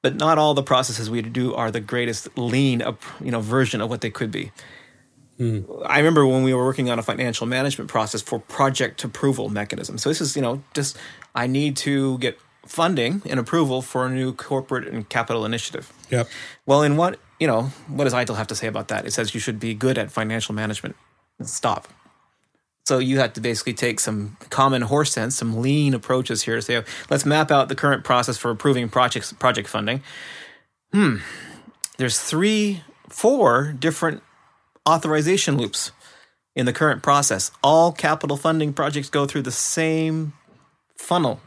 but 0.03 0.15
not 0.15 0.37
all 0.37 0.53
the 0.53 0.61
processes 0.61 1.09
we 1.09 1.23
do 1.23 1.55
are 1.55 1.71
the 1.71 1.79
greatest 1.79 2.27
lean 2.37 2.83
you 3.23 3.31
know 3.31 3.41
version 3.41 3.81
of 3.81 3.89
what 3.89 4.01
they 4.01 4.11
could 4.11 4.29
be. 4.29 4.51
Mm. 5.39 5.83
I 5.87 5.97
remember 5.97 6.27
when 6.27 6.43
we 6.43 6.53
were 6.53 6.63
working 6.63 6.91
on 6.91 6.99
a 6.99 7.03
financial 7.03 7.47
management 7.47 7.89
process 7.89 8.21
for 8.21 8.37
project 8.37 9.03
approval 9.03 9.49
mechanism. 9.49 9.97
So 9.97 10.09
this 10.09 10.21
is, 10.21 10.35
you 10.35 10.41
know, 10.41 10.61
just 10.75 10.97
I 11.33 11.47
need 11.47 11.75
to 11.77 12.19
get 12.19 12.37
funding 12.67 13.21
and 13.25 13.39
approval 13.39 13.81
for 13.81 14.05
a 14.05 14.09
new 14.09 14.33
corporate 14.33 14.87
and 14.87 15.09
capital 15.09 15.43
initiative. 15.45 15.91
Yep. 16.11 16.29
Well, 16.65 16.83
in 16.83 16.97
what, 16.97 17.19
you 17.39 17.47
know, 17.47 17.63
what 17.87 18.03
does 18.03 18.13
ITIL 18.13 18.35
have 18.35 18.47
to 18.47 18.55
say 18.55 18.67
about 18.67 18.89
that? 18.89 19.05
It 19.05 19.11
says 19.11 19.33
you 19.33 19.39
should 19.39 19.59
be 19.59 19.73
good 19.73 19.97
at 19.97 20.11
financial 20.11 20.53
management. 20.53 20.95
Stop. 21.41 21.87
So 22.85 22.99
you 22.99 23.19
have 23.19 23.33
to 23.33 23.41
basically 23.41 23.73
take 23.73 23.99
some 23.99 24.37
common 24.49 24.81
horse 24.81 25.11
sense, 25.11 25.35
some 25.35 25.61
lean 25.61 25.93
approaches 25.93 26.43
here 26.43 26.55
to 26.55 26.61
say, 26.61 26.83
let's 27.09 27.25
map 27.25 27.49
out 27.49 27.69
the 27.69 27.75
current 27.75 28.03
process 28.03 28.37
for 28.37 28.51
approving 28.51 28.89
projects, 28.89 29.31
project 29.31 29.69
funding. 29.69 30.01
Hmm. 30.91 31.17
There's 31.97 32.19
three, 32.19 32.83
four 33.07 33.73
different 33.79 34.21
authorization 34.87 35.57
loops 35.57 35.91
in 36.55 36.65
the 36.65 36.73
current 36.73 37.01
process. 37.01 37.51
All 37.63 37.93
capital 37.93 38.35
funding 38.35 38.73
projects 38.73 39.09
go 39.09 39.25
through 39.25 39.43
the 39.43 39.51
same 39.51 40.33
funnel, 40.97 41.39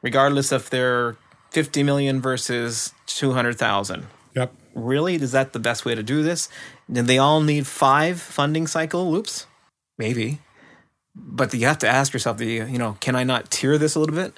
regardless 0.00 0.52
if 0.52 0.70
they're 0.70 1.16
50 1.50 1.82
million 1.82 2.20
versus 2.20 2.92
200,000. 3.06 4.06
Yep. 4.36 4.54
Really? 4.74 5.16
Is 5.16 5.32
that 5.32 5.52
the 5.52 5.58
best 5.58 5.84
way 5.84 5.96
to 5.96 6.02
do 6.04 6.22
this? 6.22 6.48
Did 6.90 7.06
they 7.06 7.18
all 7.18 7.40
need 7.40 7.66
five 7.66 8.20
funding 8.20 8.68
cycle 8.68 9.10
loops? 9.10 9.46
Maybe 9.98 10.38
but 11.14 11.52
you 11.54 11.66
have 11.66 11.78
to 11.78 11.88
ask 11.88 12.12
yourself 12.12 12.38
the 12.38 12.46
you 12.46 12.78
know 12.78 12.96
can 13.00 13.14
i 13.14 13.24
not 13.24 13.50
tier 13.50 13.78
this 13.78 13.94
a 13.94 14.00
little 14.00 14.14
bit? 14.14 14.34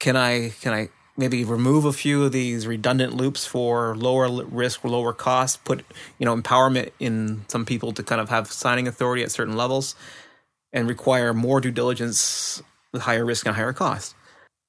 Can 0.00 0.16
i 0.16 0.50
can 0.60 0.72
i 0.72 0.88
maybe 1.16 1.44
remove 1.44 1.84
a 1.84 1.92
few 1.92 2.24
of 2.24 2.32
these 2.32 2.66
redundant 2.66 3.14
loops 3.14 3.46
for 3.46 3.94
lower 3.96 4.44
risk 4.44 4.82
lower 4.84 5.12
cost 5.12 5.62
put 5.64 5.84
you 6.18 6.24
know 6.24 6.36
empowerment 6.36 6.90
in 6.98 7.44
some 7.48 7.64
people 7.64 7.92
to 7.92 8.02
kind 8.02 8.20
of 8.20 8.28
have 8.30 8.50
signing 8.50 8.88
authority 8.88 9.22
at 9.22 9.30
certain 9.30 9.56
levels 9.56 9.94
and 10.72 10.88
require 10.88 11.34
more 11.34 11.60
due 11.60 11.70
diligence 11.70 12.62
with 12.92 13.02
higher 13.02 13.24
risk 13.24 13.46
and 13.46 13.56
higher 13.56 13.72
cost? 13.72 14.14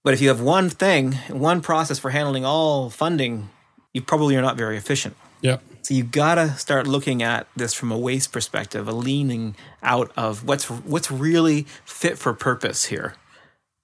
But 0.03 0.13
if 0.13 0.21
you 0.21 0.27
have 0.27 0.41
one 0.41 0.69
thing 0.69 1.13
one 1.29 1.61
process 1.61 1.97
for 1.97 2.11
handling 2.11 2.45
all 2.45 2.89
funding 2.89 3.49
you 3.93 4.01
probably 4.01 4.35
are 4.35 4.41
not 4.41 4.57
very 4.57 4.77
efficient 4.77 5.15
Yep. 5.43 5.61
So 5.83 5.93
you 5.93 6.03
gotta 6.03 6.55
start 6.57 6.87
looking 6.87 7.21
at 7.21 7.47
this 7.55 7.73
from 7.73 7.91
a 7.91 7.97
waste 7.97 8.31
perspective, 8.31 8.87
a 8.87 8.93
leaning 8.93 9.55
out 9.83 10.11
of 10.15 10.45
what's 10.45 10.69
what's 10.69 11.11
really 11.11 11.63
fit 11.85 12.17
for 12.17 12.33
purpose 12.33 12.85
here, 12.85 13.15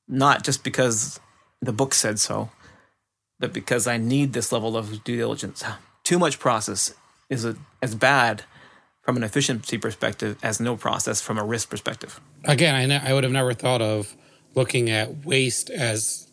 not 0.07 0.43
just 0.43 0.63
because 0.63 1.19
the 1.61 1.73
book 1.73 1.93
said 1.93 2.17
so, 2.17 2.49
but 3.39 3.51
because 3.51 3.85
I 3.85 3.97
need 3.97 4.31
this 4.31 4.51
level 4.51 4.77
of 4.77 5.03
due 5.03 5.17
diligence. 5.17 5.63
Too 6.03 6.17
much 6.17 6.39
process 6.39 6.95
is 7.29 7.45
a, 7.45 7.55
as 7.83 7.93
bad 7.93 8.43
from 9.03 9.17
an 9.17 9.23
efficiency 9.23 9.77
perspective 9.77 10.37
as 10.41 10.59
no 10.59 10.75
process 10.75 11.21
from 11.21 11.37
a 11.37 11.43
risk 11.43 11.69
perspective. 11.69 12.19
Again, 12.45 12.73
I, 12.73 12.85
ne- 12.85 13.01
I 13.03 13.13
would 13.13 13.23
have 13.23 13.33
never 13.33 13.53
thought 13.53 13.81
of 13.81 14.15
looking 14.55 14.89
at 14.89 15.25
waste 15.25 15.69
as 15.69 16.27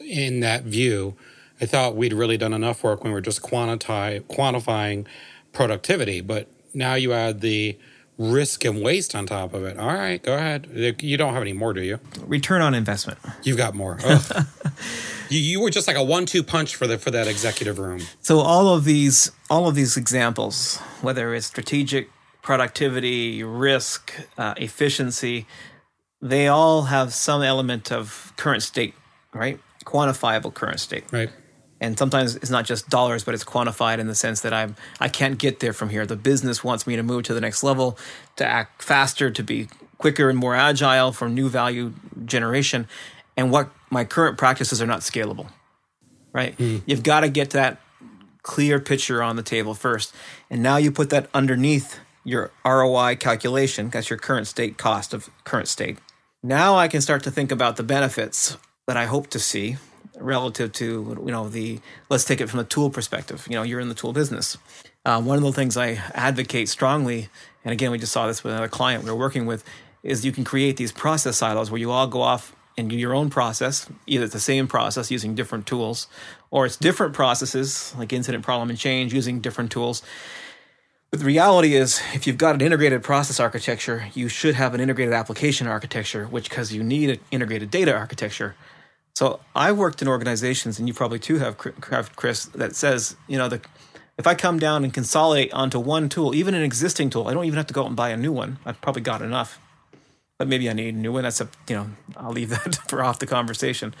in 0.00 0.40
that 0.40 0.64
view. 0.64 1.16
I 1.60 1.66
thought 1.66 1.96
we'd 1.96 2.12
really 2.12 2.36
done 2.36 2.52
enough 2.52 2.82
work 2.82 3.02
when 3.02 3.12
we 3.12 3.14
were 3.14 3.20
just 3.20 3.42
quantify, 3.42 4.20
quantifying 4.22 5.06
productivity, 5.52 6.20
but 6.20 6.48
now 6.74 6.94
you 6.94 7.12
add 7.12 7.40
the 7.40 7.78
risk 8.18 8.64
and 8.64 8.82
waste 8.82 9.14
on 9.14 9.26
top 9.26 9.54
of 9.54 9.64
it. 9.64 9.78
All 9.78 9.92
right, 9.94 10.22
go 10.22 10.34
ahead. 10.34 10.96
You 11.00 11.16
don't 11.16 11.32
have 11.32 11.42
any 11.42 11.52
more, 11.52 11.72
do 11.72 11.82
you? 11.82 12.00
Return 12.26 12.62
on 12.62 12.74
investment. 12.74 13.18
You've 13.42 13.56
got 13.56 13.74
more. 13.74 13.98
You, 15.28 15.40
you 15.40 15.60
were 15.60 15.70
just 15.70 15.88
like 15.88 15.96
a 15.96 16.04
one-two 16.04 16.44
punch 16.44 16.76
for 16.76 16.86
the 16.86 16.98
for 16.98 17.10
that 17.10 17.26
executive 17.26 17.80
room. 17.80 18.02
So 18.20 18.38
all 18.38 18.72
of 18.72 18.84
these 18.84 19.32
all 19.50 19.66
of 19.66 19.74
these 19.74 19.96
examples, 19.96 20.76
whether 21.00 21.34
it's 21.34 21.46
strategic, 21.46 22.10
productivity, 22.42 23.42
risk, 23.42 24.12
uh, 24.38 24.54
efficiency, 24.56 25.48
they 26.22 26.46
all 26.46 26.82
have 26.82 27.12
some 27.12 27.42
element 27.42 27.90
of 27.90 28.32
current 28.36 28.62
state, 28.62 28.94
right? 29.34 29.58
Quantifiable 29.84 30.54
current 30.54 30.78
state. 30.78 31.02
Right 31.10 31.30
and 31.80 31.98
sometimes 31.98 32.36
it's 32.36 32.50
not 32.50 32.64
just 32.64 32.88
dollars 32.88 33.24
but 33.24 33.34
it's 33.34 33.44
quantified 33.44 33.98
in 33.98 34.06
the 34.06 34.14
sense 34.14 34.40
that 34.40 34.52
i'm 34.52 34.76
i 35.00 35.08
can't 35.08 35.38
get 35.38 35.60
there 35.60 35.72
from 35.72 35.90
here. 35.90 36.06
The 36.06 36.16
business 36.16 36.64
wants 36.64 36.86
me 36.86 36.96
to 36.96 37.02
move 37.02 37.24
to 37.24 37.34
the 37.34 37.40
next 37.40 37.62
level 37.62 37.98
to 38.36 38.46
act 38.46 38.82
faster 38.82 39.30
to 39.30 39.42
be 39.42 39.68
quicker 39.98 40.28
and 40.28 40.38
more 40.38 40.54
agile 40.54 41.12
for 41.12 41.28
new 41.28 41.48
value 41.48 41.92
generation. 42.24 42.86
And 43.36 43.50
what 43.50 43.70
my 43.90 44.04
current 44.04 44.38
practices 44.38 44.80
are 44.80 44.86
not 44.86 45.00
scalable 45.00 45.48
right? 46.36 46.56
Mm. 46.58 46.82
you've 46.84 47.02
got 47.02 47.20
to 47.20 47.30
get 47.30 47.50
that 47.50 47.80
clear 48.42 48.78
picture 48.78 49.22
on 49.22 49.36
the 49.36 49.42
table 49.42 49.74
first. 49.74 50.14
And 50.50 50.62
now 50.62 50.76
you 50.76 50.92
put 50.92 51.08
that 51.10 51.28
underneath 51.32 51.98
your 52.24 52.52
roi 52.64 53.16
calculation. 53.16 53.88
That's 53.88 54.10
your 54.10 54.18
current 54.18 54.46
state 54.46 54.76
cost 54.76 55.14
of 55.14 55.30
current 55.44 55.66
state. 55.66 55.98
Now 56.42 56.76
i 56.76 56.86
can 56.86 57.00
start 57.00 57.24
to 57.24 57.30
think 57.30 57.50
about 57.50 57.76
the 57.76 57.82
benefits 57.82 58.56
that 58.86 58.96
i 58.96 59.06
hope 59.06 59.26
to 59.28 59.40
see 59.40 59.78
relative 60.18 60.72
to 60.72 61.16
you 61.24 61.32
know 61.32 61.48
the 61.48 61.80
let's 62.08 62.24
take 62.24 62.40
it 62.40 62.48
from 62.48 62.60
a 62.60 62.64
tool 62.64 62.90
perspective. 62.90 63.46
You 63.48 63.56
know, 63.56 63.62
you're 63.62 63.80
in 63.80 63.88
the 63.88 63.94
tool 63.94 64.12
business. 64.12 64.56
Uh, 65.04 65.20
one 65.22 65.36
of 65.36 65.44
the 65.44 65.52
things 65.52 65.76
I 65.76 66.00
advocate 66.14 66.68
strongly, 66.68 67.28
and 67.64 67.72
again, 67.72 67.90
we 67.90 67.98
just 67.98 68.12
saw 68.12 68.26
this 68.26 68.42
with 68.42 68.52
another 68.52 68.68
client 68.68 69.04
we 69.04 69.10
are 69.10 69.16
working 69.16 69.46
with, 69.46 69.64
is 70.02 70.24
you 70.24 70.32
can 70.32 70.44
create 70.44 70.76
these 70.76 70.90
process 70.90 71.36
silos 71.36 71.70
where 71.70 71.80
you 71.80 71.92
all 71.92 72.08
go 72.08 72.22
off 72.22 72.54
and 72.76 72.90
do 72.90 72.96
your 72.96 73.14
own 73.14 73.30
process. 73.30 73.88
Either 74.06 74.24
it's 74.24 74.32
the 74.32 74.40
same 74.40 74.66
process 74.66 75.10
using 75.10 75.34
different 75.34 75.66
tools, 75.66 76.08
or 76.50 76.66
it's 76.66 76.76
different 76.76 77.14
processes 77.14 77.94
like 77.96 78.12
incident, 78.12 78.44
problem, 78.44 78.68
and 78.68 78.78
change 78.78 79.14
using 79.14 79.40
different 79.40 79.70
tools. 79.70 80.02
But 81.10 81.20
the 81.20 81.26
reality 81.26 81.74
is, 81.74 82.02
if 82.12 82.26
you've 82.26 82.36
got 82.36 82.56
an 82.56 82.60
integrated 82.60 83.02
process 83.02 83.38
architecture, 83.38 84.08
you 84.12 84.28
should 84.28 84.56
have 84.56 84.74
an 84.74 84.80
integrated 84.80 85.14
application 85.14 85.68
architecture, 85.68 86.26
which 86.26 86.48
because 86.48 86.72
you 86.72 86.82
need 86.82 87.10
an 87.10 87.20
integrated 87.30 87.70
data 87.70 87.94
architecture 87.96 88.56
so 89.16 89.40
I've 89.54 89.78
worked 89.78 90.02
in 90.02 90.08
organizations, 90.08 90.78
and 90.78 90.86
you 90.86 90.92
probably 90.92 91.18
too 91.18 91.38
have, 91.38 91.56
Chris, 91.56 92.44
that 92.44 92.76
says, 92.76 93.16
you 93.26 93.38
know, 93.38 93.48
the, 93.48 93.62
if 94.18 94.26
I 94.26 94.34
come 94.34 94.58
down 94.58 94.84
and 94.84 94.92
consolidate 94.92 95.54
onto 95.54 95.80
one 95.80 96.10
tool, 96.10 96.34
even 96.34 96.52
an 96.52 96.62
existing 96.62 97.08
tool, 97.08 97.26
I 97.26 97.32
don't 97.32 97.46
even 97.46 97.56
have 97.56 97.66
to 97.68 97.72
go 97.72 97.84
out 97.84 97.86
and 97.86 97.96
buy 97.96 98.10
a 98.10 98.16
new 98.18 98.30
one. 98.30 98.58
I've 98.66 98.78
probably 98.82 99.00
got 99.00 99.22
enough, 99.22 99.58
but 100.36 100.48
maybe 100.48 100.68
I 100.68 100.74
need 100.74 100.94
a 100.94 100.98
new 100.98 101.12
one. 101.14 101.22
That's 101.22 101.40
a, 101.40 101.48
you 101.66 101.76
know, 101.76 101.90
I'll 102.14 102.30
leave 102.30 102.50
that 102.64 102.76
for 102.90 103.02
off 103.02 103.18
the 103.18 103.26
conversation. 103.26 103.94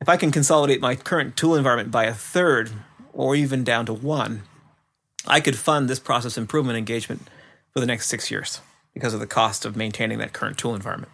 If 0.00 0.08
I 0.08 0.16
can 0.16 0.32
consolidate 0.32 0.80
my 0.80 0.96
current 0.96 1.36
tool 1.36 1.54
environment 1.54 1.92
by 1.92 2.06
a 2.06 2.14
third 2.14 2.72
or 3.12 3.36
even 3.36 3.62
down 3.62 3.86
to 3.86 3.92
one, 3.92 4.42
I 5.28 5.38
could 5.38 5.56
fund 5.56 5.88
this 5.88 6.00
process 6.00 6.36
improvement 6.36 6.76
engagement 6.76 7.28
for 7.72 7.78
the 7.78 7.86
next 7.86 8.08
six 8.08 8.32
years 8.32 8.62
because 8.94 9.14
of 9.14 9.20
the 9.20 9.28
cost 9.28 9.64
of 9.64 9.76
maintaining 9.76 10.18
that 10.18 10.32
current 10.32 10.58
tool 10.58 10.74
environment. 10.74 11.12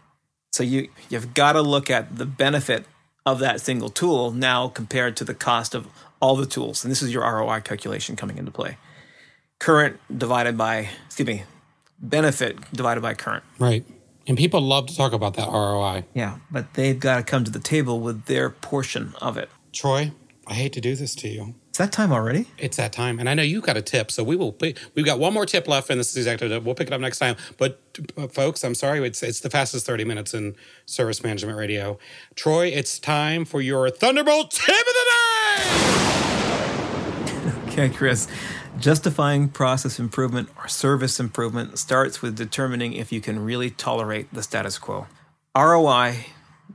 So 0.52 0.62
you 0.62 0.88
you've 1.10 1.34
got 1.34 1.52
to 1.52 1.60
look 1.60 1.90
at 1.90 2.16
the 2.16 2.24
benefit 2.24 2.86
of 3.26 3.40
that 3.40 3.60
single 3.60 3.90
tool 3.90 4.30
now 4.30 4.68
compared 4.68 5.16
to 5.16 5.24
the 5.24 5.34
cost 5.34 5.74
of 5.74 5.88
all 6.20 6.36
the 6.36 6.46
tools. 6.46 6.84
And 6.84 6.90
this 6.90 7.02
is 7.02 7.12
your 7.12 7.22
ROI 7.22 7.60
calculation 7.60 8.16
coming 8.16 8.38
into 8.38 8.52
play. 8.52 8.78
Current 9.58 9.98
divided 10.16 10.56
by, 10.56 10.88
excuse 11.06 11.26
me, 11.26 11.42
benefit 11.98 12.56
divided 12.72 13.00
by 13.00 13.14
current. 13.14 13.42
Right. 13.58 13.84
And 14.28 14.38
people 14.38 14.60
love 14.60 14.86
to 14.86 14.96
talk 14.96 15.12
about 15.12 15.34
that 15.34 15.48
ROI. 15.48 16.04
Yeah, 16.14 16.38
but 16.50 16.74
they've 16.74 16.98
got 16.98 17.16
to 17.16 17.22
come 17.22 17.44
to 17.44 17.50
the 17.50 17.60
table 17.60 18.00
with 18.00 18.24
their 18.26 18.50
portion 18.50 19.14
of 19.20 19.36
it. 19.36 19.50
Troy, 19.72 20.12
I 20.46 20.54
hate 20.54 20.72
to 20.74 20.80
do 20.80 20.94
this 20.96 21.14
to 21.16 21.28
you. 21.28 21.54
It's 21.68 21.78
that 21.78 21.92
time 21.92 22.10
already. 22.10 22.46
It's 22.56 22.78
that 22.78 22.92
time, 22.92 23.18
and 23.18 23.28
I 23.28 23.34
know 23.34 23.42
you 23.42 23.60
got 23.60 23.76
a 23.76 23.82
tip, 23.82 24.10
so 24.10 24.24
we 24.24 24.34
will. 24.34 24.56
We've 24.94 25.04
got 25.04 25.18
one 25.18 25.34
more 25.34 25.44
tip 25.44 25.68
left, 25.68 25.90
and 25.90 26.00
this 26.00 26.10
is 26.10 26.16
exactly. 26.16 26.48
We'll 26.58 26.74
pick 26.74 26.86
it 26.86 26.92
up 26.92 27.02
next 27.02 27.18
time. 27.18 27.36
But 27.58 27.85
folks, 28.30 28.64
I'm 28.64 28.74
sorry, 28.74 29.06
it's 29.06 29.22
it's 29.22 29.40
the 29.40 29.50
fastest 29.50 29.86
30 29.86 30.04
minutes 30.04 30.34
in 30.34 30.56
service 30.86 31.22
management 31.22 31.58
radio. 31.58 31.98
Troy, 32.34 32.66
it's 32.66 32.98
time 32.98 33.44
for 33.44 33.60
your 33.60 33.90
Thunderbolt 33.90 34.50
tip 34.50 34.68
of 34.68 34.84
the 34.84 35.04
day. 37.46 37.62
okay, 37.68 37.88
Chris. 37.88 38.28
Justifying 38.78 39.48
process 39.48 39.98
improvement 39.98 40.50
or 40.58 40.68
service 40.68 41.18
improvement 41.18 41.78
starts 41.78 42.20
with 42.20 42.36
determining 42.36 42.92
if 42.92 43.10
you 43.10 43.22
can 43.22 43.42
really 43.42 43.70
tolerate 43.70 44.32
the 44.34 44.42
status 44.42 44.78
quo. 44.78 45.06
ROI, 45.56 46.26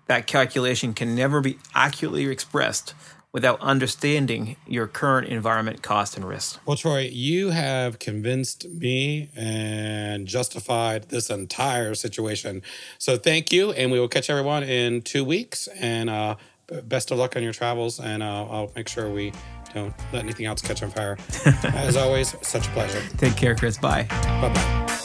that 0.08 0.26
calculation 0.26 0.94
can 0.94 1.16
never 1.16 1.42
be 1.42 1.60
accurately 1.76 2.26
expressed 2.26 2.96
without 3.34 3.60
understanding 3.62 4.58
your 4.68 4.88
current 4.88 5.28
environment 5.28 5.82
cost 5.82 6.18
and 6.18 6.28
risk. 6.28 6.60
Well, 6.66 6.76
Troy, 6.78 7.10
you 7.12 7.52
have 7.52 8.00
convinced 8.00 8.68
me 8.68 9.30
and 9.36 10.28
justified 10.28 11.10
this 11.10 11.30
entire 11.30 11.96
situation. 11.96 12.62
So 12.98 13.18
thank 13.18 13.52
you, 13.52 13.72
and 13.72 13.92
we 13.92 14.00
will 14.00 14.10
catch 14.10 14.30
everyone 14.30 14.64
in 14.64 15.02
two 15.02 15.24
weeks. 15.24 15.68
And 15.80 16.10
uh, 16.10 16.36
best 16.84 17.12
of 17.12 17.18
luck 17.18 17.36
on 17.36 17.44
your 17.44 17.54
travels, 17.54 18.00
and 18.00 18.22
uh, 18.24 18.48
I'll 18.50 18.72
make 18.76 18.88
sure 18.88 19.10
we 19.10 19.32
don't 19.74 19.94
let 20.12 20.24
anything 20.24 20.46
else 20.46 20.62
catch 20.62 20.84
on 20.84 20.92
fire. 20.92 21.18
As 21.64 21.96
always, 21.96 22.36
such 22.42 22.68
a 22.68 22.70
pleasure. 22.72 23.02
Take 23.18 23.36
care, 23.38 23.56
Chris. 23.56 23.78
Bye. 23.78 24.04
Bye 24.10 24.52
bye. 24.54 24.98